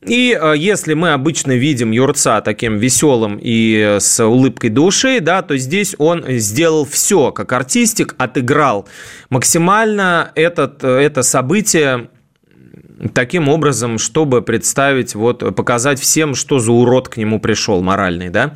[0.06, 5.58] И э, если мы обычно видим Юрца таким веселым и с улыбкой души, да, то
[5.58, 8.88] здесь он сделал все, как артистик, отыграл
[9.30, 12.10] максимально этот, это событие
[13.14, 18.56] таким образом, чтобы представить, вот, показать всем, что за урод к нему пришел моральный, да.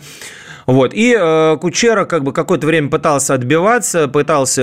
[0.67, 0.93] Вот.
[0.93, 4.61] И э, Кучера как бы какое-то время пытался отбиваться, пытался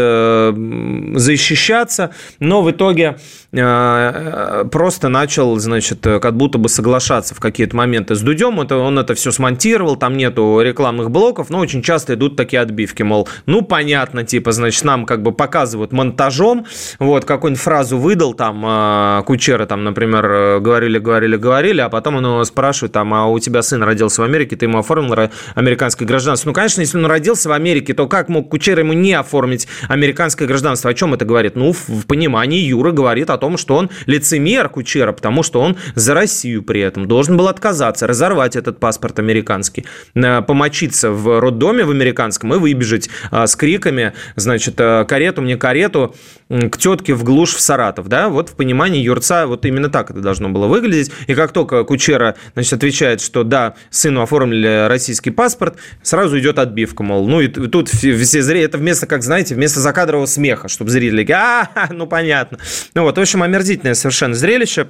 [0.54, 3.16] э, защищаться, но в итоге
[3.52, 8.60] э, просто начал, значит, как будто бы соглашаться в какие-то моменты с Дудем.
[8.60, 13.02] Это, он это все смонтировал, там нету рекламных блоков, но очень часто идут такие отбивки,
[13.02, 16.66] мол, ну, понятно, типа, значит, нам как бы показывают монтажом,
[16.98, 22.44] вот, какую-нибудь фразу выдал, там, э, Кучера, там, например, говорили, говорили, говорили, а потом он
[22.44, 25.14] спрашивает, там, а у тебя сын родился в Америке, ты ему оформил
[25.54, 26.48] американский американское гражданство.
[26.48, 30.46] Ну, конечно, если он родился в Америке, то как мог Кучера ему не оформить американское
[30.48, 30.90] гражданство?
[30.90, 31.56] О чем это говорит?
[31.56, 36.14] Ну, в понимании Юра говорит о том, что он лицемер Кучера, потому что он за
[36.14, 41.90] Россию при этом должен был отказаться, разорвать этот паспорт американский, э, помочиться в роддоме в
[41.90, 46.14] американском и выбежать э, с криками, значит, э, карету мне карету,
[46.48, 50.20] к тетке в глушь в Саратов, да, вот в понимании Юрца вот именно так это
[50.20, 55.76] должно было выглядеть, и как только Кучера, значит, отвечает, что да, сыну оформили российский паспорт,
[56.02, 60.26] сразу идет отбивка, мол, ну и тут все зрители, это вместо, как знаете, вместо закадрового
[60.26, 62.58] смеха, чтобы зрители, а, ну понятно.
[62.94, 64.88] Ну вот, в общем, омерзительное совершенно зрелище.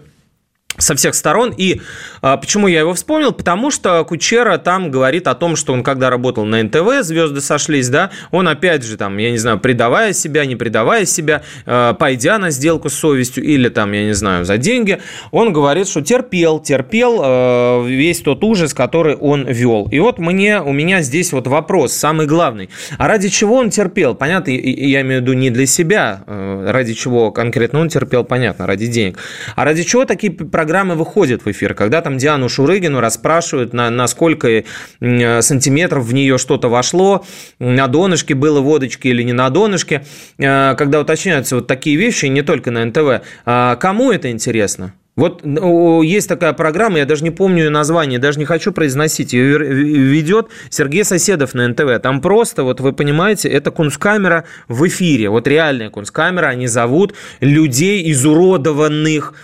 [0.79, 1.53] Со всех сторон.
[1.57, 1.81] И
[2.21, 3.33] а, почему я его вспомнил?
[3.33, 7.89] Потому что Кучера там говорит о том, что он когда работал на НТВ, звезды сошлись,
[7.89, 12.39] да, он опять же там, я не знаю, предавая себя, не предавая себя, а, пойдя
[12.39, 16.59] на сделку с совестью или там, я не знаю, за деньги, он говорит, что терпел,
[16.61, 19.89] терпел а, весь тот ужас, который он вел.
[19.91, 22.71] И вот мне, у меня здесь вот вопрос, самый главный.
[22.99, 24.15] А ради чего он терпел?
[24.15, 28.67] Понятно, я имею в виду не для себя, а, ради чего конкретно он терпел, понятно,
[28.67, 29.19] ради денег.
[29.55, 30.64] А ради чего такие программы
[30.95, 34.65] выходят в эфир, когда там Диану Шурыгину расспрашивают, на, на сколько
[35.01, 37.25] сантиметров в нее что-то вошло,
[37.59, 40.05] на донышке было водочки или не на донышке,
[40.39, 43.25] э, когда уточняются вот такие вещи, не только на НТВ.
[43.45, 44.95] А кому это интересно?
[45.17, 49.33] Вот есть такая программа, я даже не помню ее название, даже не хочу произносить.
[49.33, 52.01] Ее ведет Сергей Соседов на НТВ.
[52.03, 55.29] Там просто, вот вы понимаете, это кунсткамера в эфире.
[55.31, 56.47] Вот реальная кунсткамера.
[56.47, 59.35] Они зовут людей изуродованных,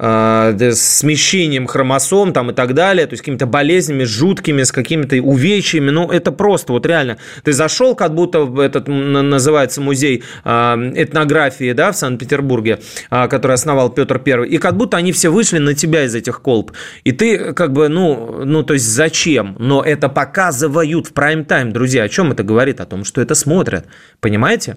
[0.00, 5.90] э, смещением хромосом там и так далее, то есть какими-то болезнями жуткими, с какими-то увечьями,
[5.90, 7.18] ну это просто вот реально.
[7.44, 10.50] Ты зашел, как будто этот называется музей э,
[10.96, 15.58] этнографии, да, в Санкт-Петербурге, э, который основал Петр Первый, и как будто они все вышли
[15.58, 16.72] на тебя из этих колб.
[17.04, 19.56] И ты как бы, ну, ну то есть зачем?
[19.58, 22.04] Но это показывают в прайм-тайм, друзья.
[22.04, 22.80] О чем это говорит?
[22.80, 23.86] О том, что это смотрят.
[24.20, 24.76] Понимаете?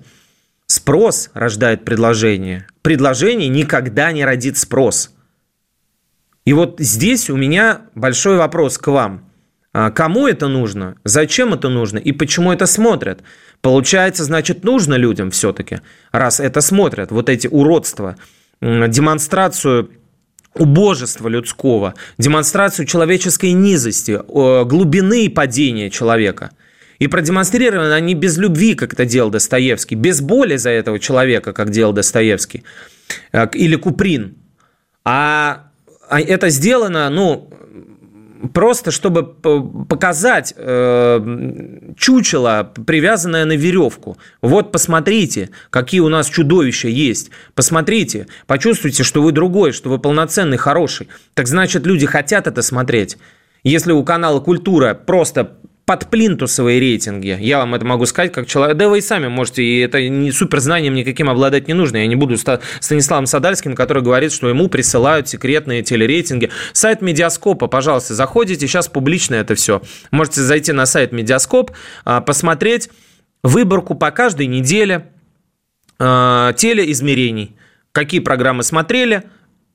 [0.67, 2.67] Спрос рождает предложение.
[2.81, 5.11] Предложение никогда не родит спрос.
[6.45, 9.29] И вот здесь у меня большой вопрос к вам.
[9.71, 10.97] А кому это нужно?
[11.03, 11.97] Зачем это нужно?
[11.97, 13.23] И почему это смотрят?
[13.61, 15.79] Получается, значит, нужно людям все-таки,
[16.11, 18.17] раз это смотрят, вот эти уродства,
[18.61, 19.89] демонстрацию
[20.53, 26.51] убожества людского, демонстрацию человеческой низости, глубины падения человека.
[27.03, 31.69] И продемонстрированы они без любви, как это делал Достоевский, без боли за этого человека, как
[31.69, 32.63] делал Достоевский,
[33.33, 34.35] э, или Куприн.
[35.03, 35.65] А
[36.09, 37.49] а это сделано, ну,
[38.53, 39.23] просто чтобы
[39.89, 44.17] показать э, чучело, привязанное на веревку.
[44.41, 47.31] Вот посмотрите, какие у нас чудовища есть.
[47.53, 51.09] Посмотрите, почувствуйте, что вы другой, что вы полноценный, хороший.
[51.33, 53.17] Так значит, люди хотят это смотреть.
[53.63, 57.37] Если у канала «Культура» просто под плинтусовые рейтинги.
[57.39, 58.77] Я вам это могу сказать как человек.
[58.77, 61.97] Да вы и сами можете, и это не суперзнанием никаким обладать не нужно.
[61.97, 62.37] Я не буду
[62.79, 66.51] Станиславом Садальским, который говорит, что ему присылают секретные телерейтинги.
[66.71, 69.81] Сайт Медиаскопа, пожалуйста, заходите, сейчас публично это все.
[70.11, 71.71] Можете зайти на сайт Медиаскоп,
[72.05, 72.89] а, посмотреть
[73.43, 75.07] выборку по каждой неделе
[75.99, 77.57] а, телеизмерений.
[77.91, 79.23] Какие программы смотрели,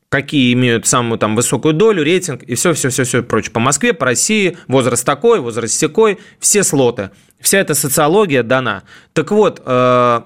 [0.09, 3.53] какие имеют самую там высокую долю, рейтинг и все, все, все, все прочее.
[3.53, 7.11] По Москве, по России, возраст такой, возраст такой, все слоты.
[7.41, 8.85] Вся эта социология дана.
[9.13, 10.21] Так вот, э,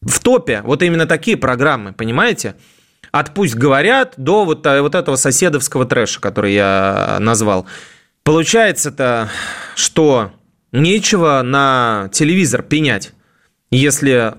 [0.00, 2.54] в топе вот именно такие программы, понимаете?
[3.10, 7.66] От «Пусть говорят» до вот, э, вот этого соседовского трэша, который я назвал.
[8.22, 9.30] Получается-то,
[9.74, 10.32] что
[10.72, 13.12] нечего на телевизор пенять,
[13.70, 14.34] если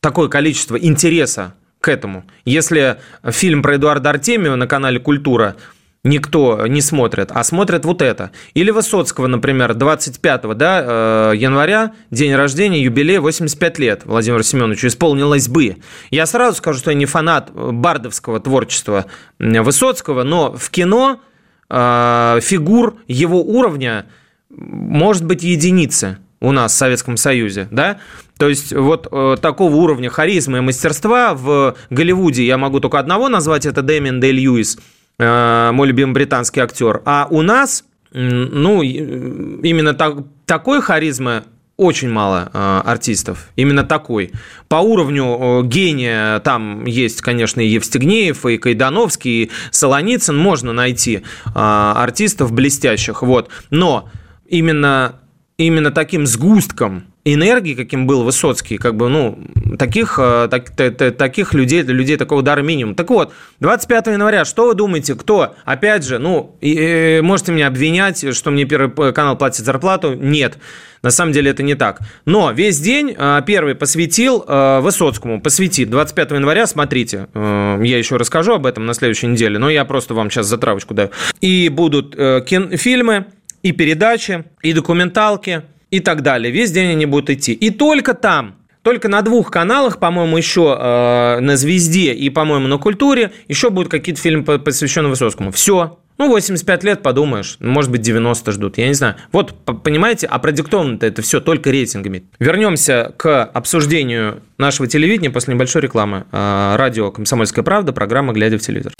[0.00, 2.24] такое количество интереса к этому.
[2.46, 2.96] Если
[3.28, 5.54] фильм про Эдуарда Артемьева на канале «Культура»
[6.02, 8.30] никто не смотрит, а смотрят вот это.
[8.54, 15.48] Или Высоцкого, например, 25 да, э, января, день рождения, юбилей, 85 лет Владимиру Семеновичу исполнилось
[15.48, 15.76] бы.
[16.10, 19.04] Я сразу скажу, что я не фанат бардовского творчества
[19.38, 21.20] Высоцкого, но в кино
[21.68, 24.06] э, фигур его уровня
[24.48, 27.98] может быть единицы у нас в Советском Союзе, да?
[28.38, 33.28] То есть вот э, такого уровня харизма и мастерства в Голливуде я могу только одного
[33.28, 34.78] назвать, это Дэмин Дэй Льюис,
[35.18, 37.02] э, мой любимый британский актер.
[37.04, 40.16] А у нас, ну, именно так,
[40.46, 41.44] такой харизмы
[41.76, 44.30] очень мало э, артистов, именно такой.
[44.68, 51.16] По уровню э, гения там есть, конечно, и Евстигнеев, и Кайдановский, и Солоницын, можно найти
[51.16, 53.48] э, артистов блестящих, вот.
[53.70, 54.08] Но
[54.46, 55.20] именно
[55.56, 59.38] именно таким сгустком энергии, каким был Высоцкий, как бы, ну,
[59.78, 60.70] таких, э, так,
[61.16, 62.94] таких людей, людей такого дара минимум.
[62.94, 67.68] Так вот, 25 января, что вы думаете, кто, опять же, ну, и, и, можете меня
[67.68, 70.14] обвинять, что мне Первый канал платит зарплату?
[70.14, 70.58] Нет.
[71.02, 72.00] На самом деле это не так.
[72.26, 75.88] Но весь день э, Первый посвятил э, Высоцкому, посвятит.
[75.88, 80.30] 25 января, смотрите, я еще расскажу об этом на следующей неделе, но я просто вам
[80.30, 81.10] сейчас затравочку даю.
[81.40, 83.26] И будут кин- фильмы,
[83.64, 86.52] и передачи, и документалки, и так далее.
[86.52, 87.52] Весь день они будут идти.
[87.52, 92.76] И только там, только на двух каналах, по-моему, еще э, на «Звезде» и, по-моему, на
[92.76, 95.50] «Культуре» еще будут какие-то фильмы, посвященные Высоцкому.
[95.50, 95.98] Все.
[96.18, 99.16] Ну, 85 лет, подумаешь, может быть, 90 ждут, я не знаю.
[99.32, 102.24] Вот, понимаете, а продиктовано-то это все только рейтингами.
[102.38, 106.26] Вернемся к обсуждению нашего телевидения после небольшой рекламы.
[106.30, 108.92] Э, радио «Комсомольская правда», программа «Глядя в телевизор».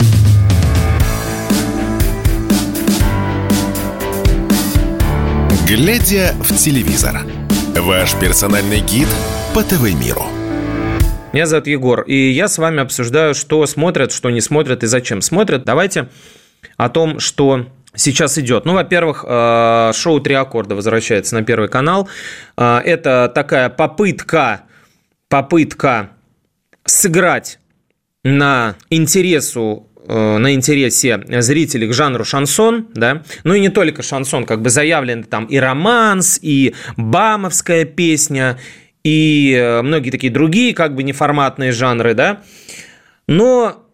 [5.67, 7.21] Глядя в телевизор.
[7.75, 9.07] Ваш персональный гид
[9.55, 10.25] по ТВ-миру.
[11.33, 15.23] Меня зовут Егор, и я с вами обсуждаю, что смотрят, что не смотрят и зачем
[15.23, 15.63] смотрят.
[15.63, 16.09] Давайте
[16.77, 18.65] о том, что сейчас идет.
[18.65, 22.09] Ну, во-первых, э, шоу «Три аккорда» возвращается на Первый канал.
[22.57, 24.65] Э, это такая попытка,
[25.29, 26.11] попытка
[26.83, 27.57] сыграть
[28.23, 34.61] на интересу на интересе зрителей к жанру шансон, да, ну и не только шансон, как
[34.61, 38.57] бы заявлены там и романс, и бамовская песня,
[39.05, 42.41] и э, многие такие другие как бы неформатные жанры, да.
[43.27, 43.85] Но,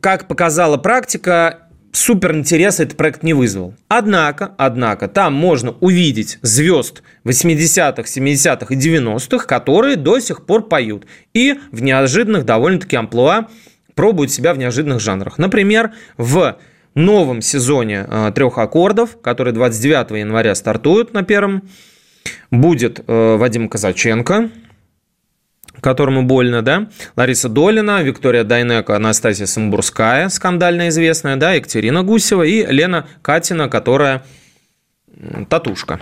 [0.00, 3.74] как показала практика, супер интереса этот проект не вызвал.
[3.88, 11.04] Однако, однако, там можно увидеть звезд 80-х, 70-х и 90-х, которые до сих пор поют.
[11.34, 13.48] И в неожиданных довольно-таки амплуа
[13.94, 15.38] пробуют себя в неожиданных жанрах.
[15.38, 16.56] Например, в
[16.94, 21.68] новом сезоне э, трех аккордов, который 29 января стартует на первом
[22.50, 24.50] будет э, Вадим Казаченко,
[25.80, 32.66] которому больно, да, Лариса Долина, Виктория Дайнеко, Анастасия Самбурская, скандально известная, да, Екатерина Гусева и
[32.66, 34.24] Лена Катина, которая
[35.48, 36.00] татушка.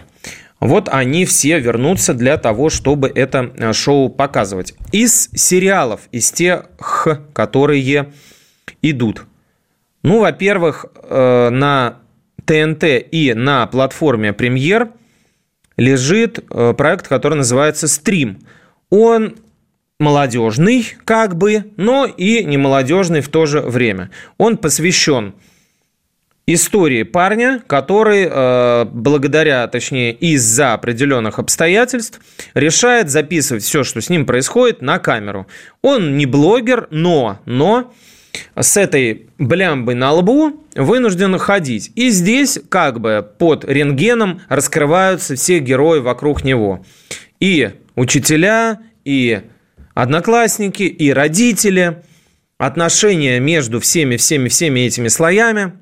[0.61, 4.75] Вот они все вернутся для того, чтобы это э, шоу показывать.
[4.91, 6.67] Из сериалов, из тех,
[7.33, 8.13] которые
[8.83, 9.25] идут.
[10.03, 11.99] Ну, во-первых, э, на
[12.45, 14.91] ТНТ и на платформе Премьер
[15.77, 18.41] лежит э, проект, который называется «Стрим».
[18.91, 19.37] Он
[20.01, 24.11] молодежный, как бы, но и не молодежный в то же время.
[24.39, 25.35] Он посвящен
[26.55, 32.21] истории парня, который э, благодаря, точнее, из-за определенных обстоятельств
[32.55, 35.47] решает записывать все, что с ним происходит, на камеру.
[35.83, 37.93] Он не блогер, но, но
[38.59, 41.93] с этой блямбой на лбу вынужден ходить.
[41.95, 46.83] И здесь как бы под рентгеном раскрываются все герои вокруг него.
[47.41, 49.43] И учителя, и
[49.93, 52.03] одноклассники, и родители.
[52.57, 55.75] Отношения между всеми-всеми-всеми этими слоями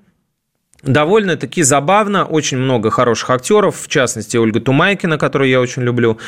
[0.86, 2.24] довольно-таки забавно.
[2.24, 6.18] Очень много хороших актеров, в частности, Ольга Тумайкина, которую я очень люблю.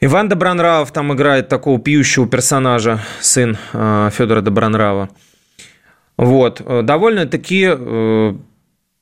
[0.00, 5.10] Иван Добронравов там играет такого пьющего персонажа, сын э, Федора Добронрава.
[6.16, 6.62] Вот.
[6.64, 8.34] Э, довольно-таки э,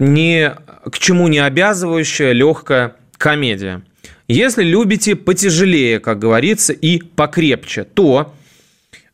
[0.00, 0.56] не,
[0.90, 3.82] к чему не обязывающая легкая комедия.
[4.26, 8.34] Если любите потяжелее, как говорится, и покрепче, то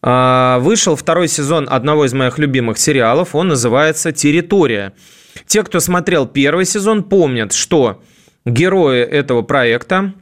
[0.03, 3.35] э, вышел второй сезон одного из моих любимых сериалов.
[3.35, 4.95] Он называется «Территория».
[5.47, 8.03] Те, кто смотрел первый сезон, помнят, что
[8.45, 10.15] герои этого проекта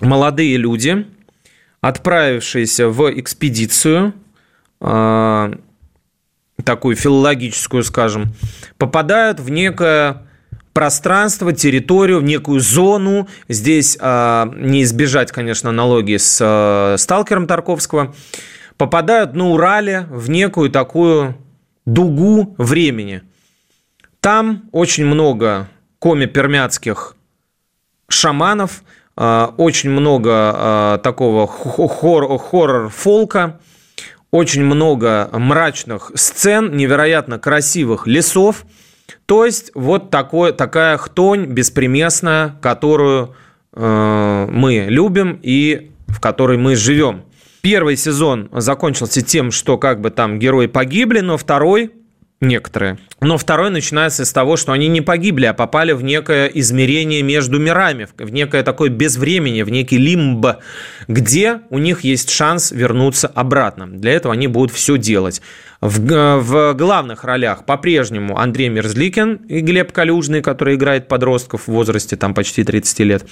[0.00, 1.06] молодые люди,
[1.80, 4.14] отправившиеся в экспедицию,
[4.80, 5.52] э,
[6.64, 8.34] такую филологическую, скажем,
[8.78, 10.26] попадают в некое
[10.72, 13.28] пространство, территорию, в некую зону.
[13.48, 18.14] Здесь э, не избежать, конечно, аналогии с э, сталкером Тарковского.
[18.76, 21.36] Попадают на Урале в некую такую
[21.86, 23.22] дугу времени.
[24.26, 25.68] Там очень много
[26.00, 27.14] коми-пермяцких
[28.08, 28.82] шаманов–
[29.18, 33.60] а, очень много а, такого хоррор-фолка,
[34.30, 38.66] очень много мрачных сцен, невероятно красивых лесов.
[39.24, 43.34] То есть вот такой, такая хтонь беспримесная, которую
[43.72, 47.22] э, мы любим и в которой мы живем.
[47.62, 51.92] Первый сезон закончился тем, что как бы там герои погибли, но второй
[52.40, 52.98] некоторые.
[53.20, 57.58] Но второй начинается с того, что они не погибли, а попали в некое измерение между
[57.58, 60.46] мирами, в некое такое безвремение, в некий лимб,
[61.08, 63.86] где у них есть шанс вернуться обратно.
[63.86, 65.40] Для этого они будут все делать.
[65.80, 72.16] В, в главных ролях по-прежнему Андрей Мерзликин и Глеб Калюжный, который играет подростков в возрасте
[72.16, 73.26] там почти 30 лет.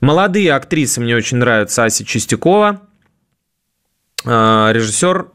[0.00, 1.84] Молодые актрисы мне очень нравятся.
[1.84, 2.80] Ася Чистякова,
[4.24, 5.28] а, режиссер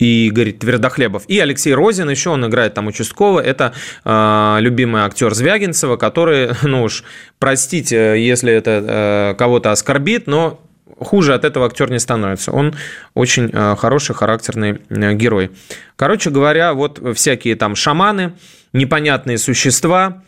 [0.00, 1.24] и Игорь Твердохлебов.
[1.28, 3.38] И Алексей Розин, еще он играет там участкового.
[3.38, 3.72] Это
[4.04, 7.04] э, любимый актер Звягинцева, который, ну уж,
[7.38, 10.60] простите, если это э, кого-то оскорбит, но
[10.98, 12.50] хуже от этого актер не становится.
[12.50, 12.74] Он
[13.14, 15.50] очень э, хороший, характерный герой.
[15.96, 18.32] Короче говоря, вот всякие там шаманы,
[18.72, 20.22] непонятные существа,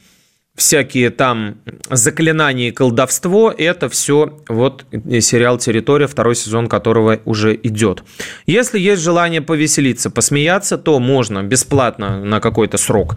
[0.54, 1.56] всякие там
[1.90, 4.84] заклинания и колдовство, это все вот
[5.20, 8.04] сериал «Территория», второй сезон которого уже идет.
[8.46, 13.16] Если есть желание повеселиться, посмеяться, то можно бесплатно на какой-то срок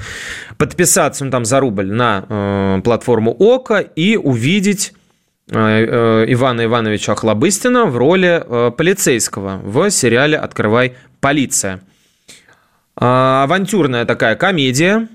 [0.58, 4.94] подписаться ну, там за рубль на э, платформу ОКО и увидеть
[5.52, 11.82] э, э, Ивана Ивановича Охлобыстина в роли э, полицейского в сериале «Открывай полиция».
[13.00, 15.10] Э, авантюрная такая комедия–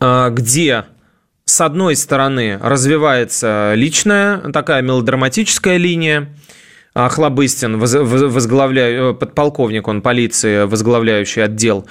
[0.00, 0.84] где
[1.46, 6.34] с одной стороны, развивается личная такая мелодраматическая линия,
[6.94, 11.86] Хлобыстин, возглавляю, подполковник он полиции, возглавляющий отдел,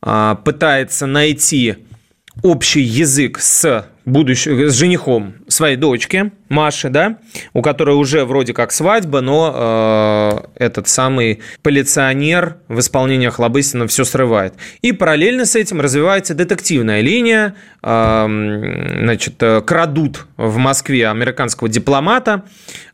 [0.00, 1.76] пытается найти
[2.42, 7.18] общий язык с будущим, с женихом своей дочки Маши, да,
[7.52, 9.52] у которой уже вроде как свадьба, но
[10.56, 14.54] э, этот самый полиционер в исполнении Хлобыстина все срывает.
[14.80, 18.26] И параллельно с этим развивается детективная линия, э,
[19.02, 22.44] значит, крадут в Москве американского дипломата,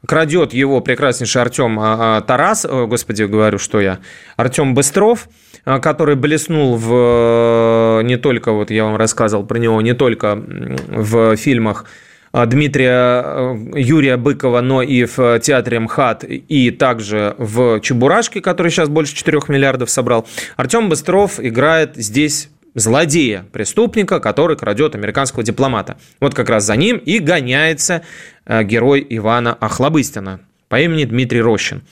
[0.07, 3.99] крадет его прекраснейший Артем э, Тарас, о, господи, говорю, что я,
[4.37, 5.29] Артем Быстров,
[5.65, 11.37] э, который блеснул в не только, вот я вам рассказывал про него, не только в
[11.37, 11.89] фильмах а,
[12.35, 18.89] Дмитрия э, Юрия Быкова, но и в театре МХАТ, и также в «Чебурашке», который сейчас
[18.89, 20.27] больше 4 миллиардов собрал.
[20.57, 25.97] Артем Быстров играет здесь злодея, преступника, который крадет американского дипломата.
[26.21, 28.03] Вот как раз за ним и гоняется
[28.45, 31.83] э, герой Ивана Охлобыстина по имени Дмитрий Рощин.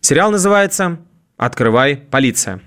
[0.00, 0.98] Сериал называется
[1.36, 2.60] «Открывай, полиция».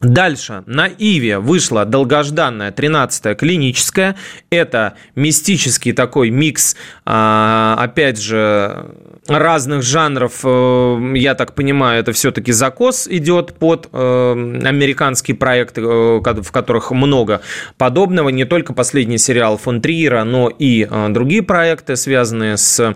[0.00, 4.16] Дальше на Иве вышла долгожданная 13-я клиническая.
[4.50, 6.76] Это мистический такой микс,
[7.06, 8.90] а, опять же,
[9.28, 10.40] разных жанров.
[10.44, 14.32] Э, я так понимаю, это все-таки закос идет под э,
[14.64, 17.40] американские проекты, э, в которых много
[17.78, 18.28] подобного.
[18.28, 22.94] Не только последний сериал фон Триера, но и другие проекты, связанные с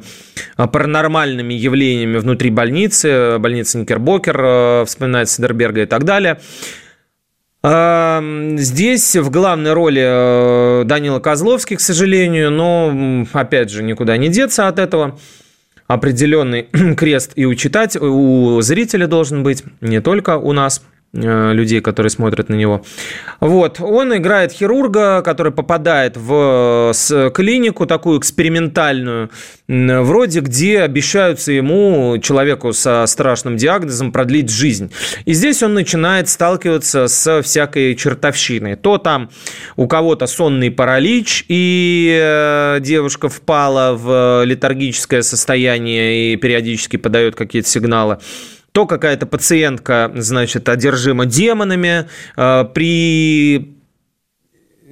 [0.57, 3.39] паранормальными явлениями внутри больницы.
[3.39, 6.39] Больница Никербокер, вспоминает Сидерберга и так далее.
[7.63, 14.67] Здесь в главной роли э, Данила Козловский, к сожалению, но, опять же, никуда не деться
[14.67, 15.19] от этого.
[15.87, 16.63] Определенный
[16.97, 20.83] крест и у читать, у зрителя должен быть, не только у нас–
[21.13, 22.85] людей, которые смотрят на него.
[23.41, 26.93] Вот, он играет хирурга, который попадает в
[27.35, 29.31] клинику такую экспериментальную,
[29.67, 34.93] вроде где обещаются ему, человеку со страшным диагнозом, продлить жизнь.
[35.25, 38.77] И здесь он начинает сталкиваться с всякой чертовщиной.
[38.77, 39.31] То там
[39.77, 47.69] у кого-то сонный паралич, и э, девушка впала в летаргическое состояние и периодически подает какие-то
[47.69, 48.19] сигналы
[48.73, 53.77] то какая-то пациентка, значит, одержима демонами, э, при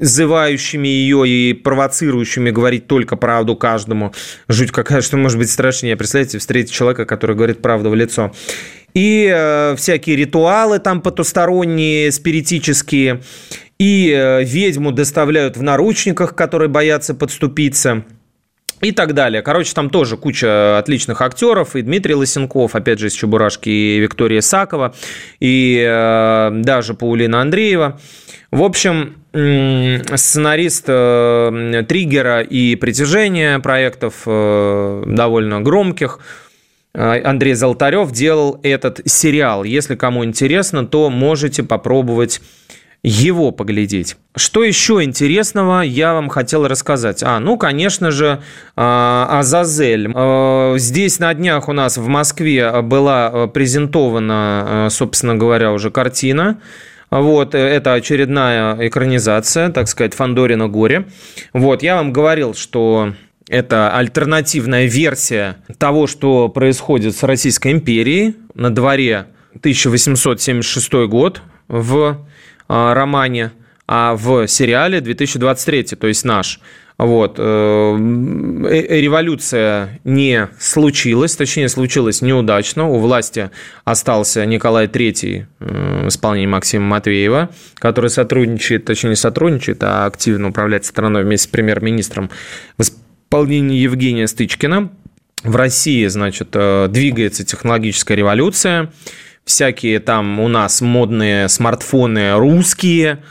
[0.01, 4.15] зывающими ее и провоцирующими говорить только правду каждому.
[4.47, 5.97] Жуть какая, что может быть страшнее.
[5.97, 8.33] Представляете, встретить человека, который говорит правду в лицо.
[8.95, 13.23] И э, всякие ритуалы там потусторонние, спиритические.
[13.79, 18.05] И э, ведьму доставляют в наручниках, которые боятся подступиться–
[18.81, 19.43] и так далее.
[19.43, 21.77] Короче, там тоже куча отличных актеров.
[21.77, 24.95] И Дмитрий Лысенков, опять же, из «Чебурашки», и Виктория Сакова,
[25.41, 28.01] и э, даже Паулина Андреева.
[28.51, 36.19] В общем, сценарист э, «Триггера» и «Притяжения» проектов э, довольно громких
[36.95, 39.65] э,– Андрей Золотарев делал этот сериал.
[39.65, 42.41] Если кому интересно, то можете попробовать
[43.03, 44.17] его поглядеть.
[44.37, 47.23] Что еще интересного я вам хотел рассказать?
[47.23, 48.43] А, ну, конечно же,
[48.77, 50.11] а, Азазель.
[50.15, 56.61] А, здесь на днях у нас в Москве была презентована, а, собственно говоря, уже картина.
[57.11, 61.07] Вот, э, это очередная экранизация, так сказать, Фандорина горе.
[61.55, 63.15] Вот, я вам говорил, что
[63.49, 68.37] это альтернативная версия того, что происходит с Российской империей.
[68.55, 72.27] На дворе 1876 год в
[72.69, 73.53] романе,
[73.87, 76.61] а в сериале 2023, то есть наш.
[76.99, 77.37] Вот.
[77.39, 82.89] Э, э, революция не случилась, точнее, случилась неудачно.
[82.89, 83.51] У власти
[83.85, 90.49] остался Николай III э, в исполнении Максима Матвеева, который сотрудничает, точнее, не сотрудничает, а активно
[90.49, 92.31] управляет страной вместе с премьер-министром
[92.77, 94.91] в исполнении Евгения Стычкина.
[95.45, 98.91] В России, значит, двигается технологическая революция
[99.49, 103.25] всякие там у нас модные смартфоны русские,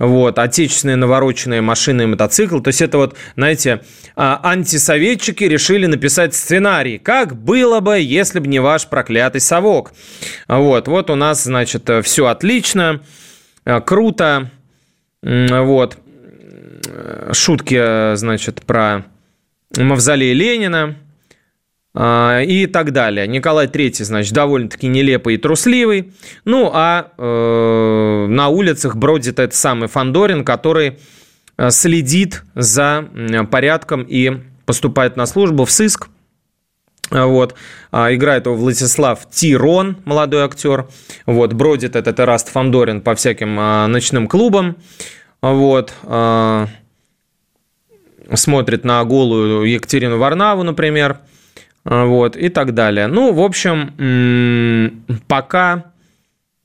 [0.00, 2.60] вот, отечественные навороченные машины и мотоциклы.
[2.60, 3.80] То есть это вот, знаете,
[4.16, 6.98] а, антисоветчики решили написать сценарий.
[6.98, 9.92] Как было бы, если бы не ваш проклятый совок?
[10.48, 13.00] Вот, вот у нас, значит, все отлично,
[13.64, 14.50] а, круто.
[15.22, 15.98] Вот.
[17.32, 19.04] Шутки, значит, про
[19.76, 20.96] мавзолей Ленина–
[21.92, 23.26] и так далее.
[23.26, 26.12] Николай III, значит, довольно-таки нелепый и трусливый.
[26.44, 30.98] Ну, а э, на улицах бродит этот самый Фандорин, который
[31.58, 33.08] э, следит за
[33.50, 36.08] порядком и поступает на службу в сыск.
[37.10, 37.56] Вот.
[37.90, 40.86] А, играет его Владислав Тирон, молодой актер.
[41.26, 41.52] Вот.
[41.52, 44.76] Бродит этот Эраст Фандорин по всяким а, ночным клубам.
[45.42, 45.92] Вот.
[46.04, 46.68] А,
[48.32, 51.18] смотрит на голую Екатерину Варнаву, например,
[51.84, 53.06] вот, и так далее.
[53.06, 55.92] Ну, в общем, пока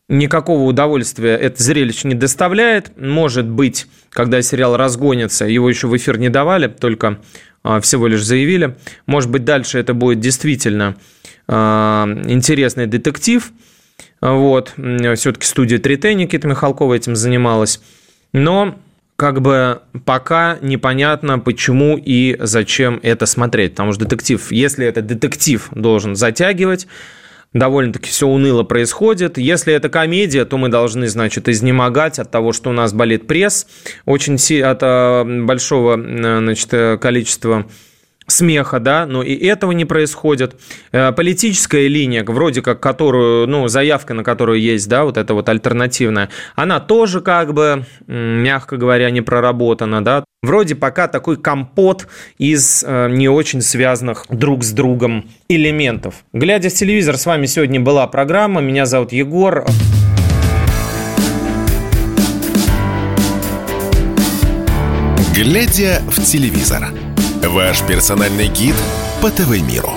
[0.07, 2.91] никакого удовольствия это зрелище не доставляет.
[2.97, 7.19] Может быть, когда сериал разгонится, его еще в эфир не давали, только
[7.63, 8.75] а, всего лишь заявили.
[9.07, 10.95] Может быть, дальше это будет действительно
[11.47, 13.51] а, интересный детектив.
[14.21, 14.73] Вот.
[14.75, 17.81] Все-таки студия 3Т Никита Михалкова этим занималась.
[18.33, 18.77] Но
[19.15, 23.71] как бы пока непонятно, почему и зачем это смотреть.
[23.71, 26.87] Потому что детектив, если это детектив, должен затягивать,
[27.53, 29.37] довольно-таки все уныло происходит.
[29.37, 33.67] Если это комедия, то мы должны, значит, изнемогать от того, что у нас болит пресс,
[34.05, 37.65] очень от э, большого, э, значит, э, количества
[38.27, 40.55] смеха, да, но и этого не происходит.
[40.91, 45.47] Э, политическая линия, вроде как которую, ну, заявка на которую есть, да, вот эта вот
[45.49, 50.23] альтернативная, она тоже как бы, мягко говоря, не проработана, да.
[50.41, 52.07] Вроде пока такой компот
[52.37, 56.23] из э, не очень связанных друг с другом элементов.
[56.33, 59.65] Глядя в телевизор, с вами сегодня была программа, меня зовут Егор.
[65.35, 67.04] Глядя в телевизор.
[67.47, 68.75] Ваш персональный гид
[69.21, 69.93] по ТВ-миру.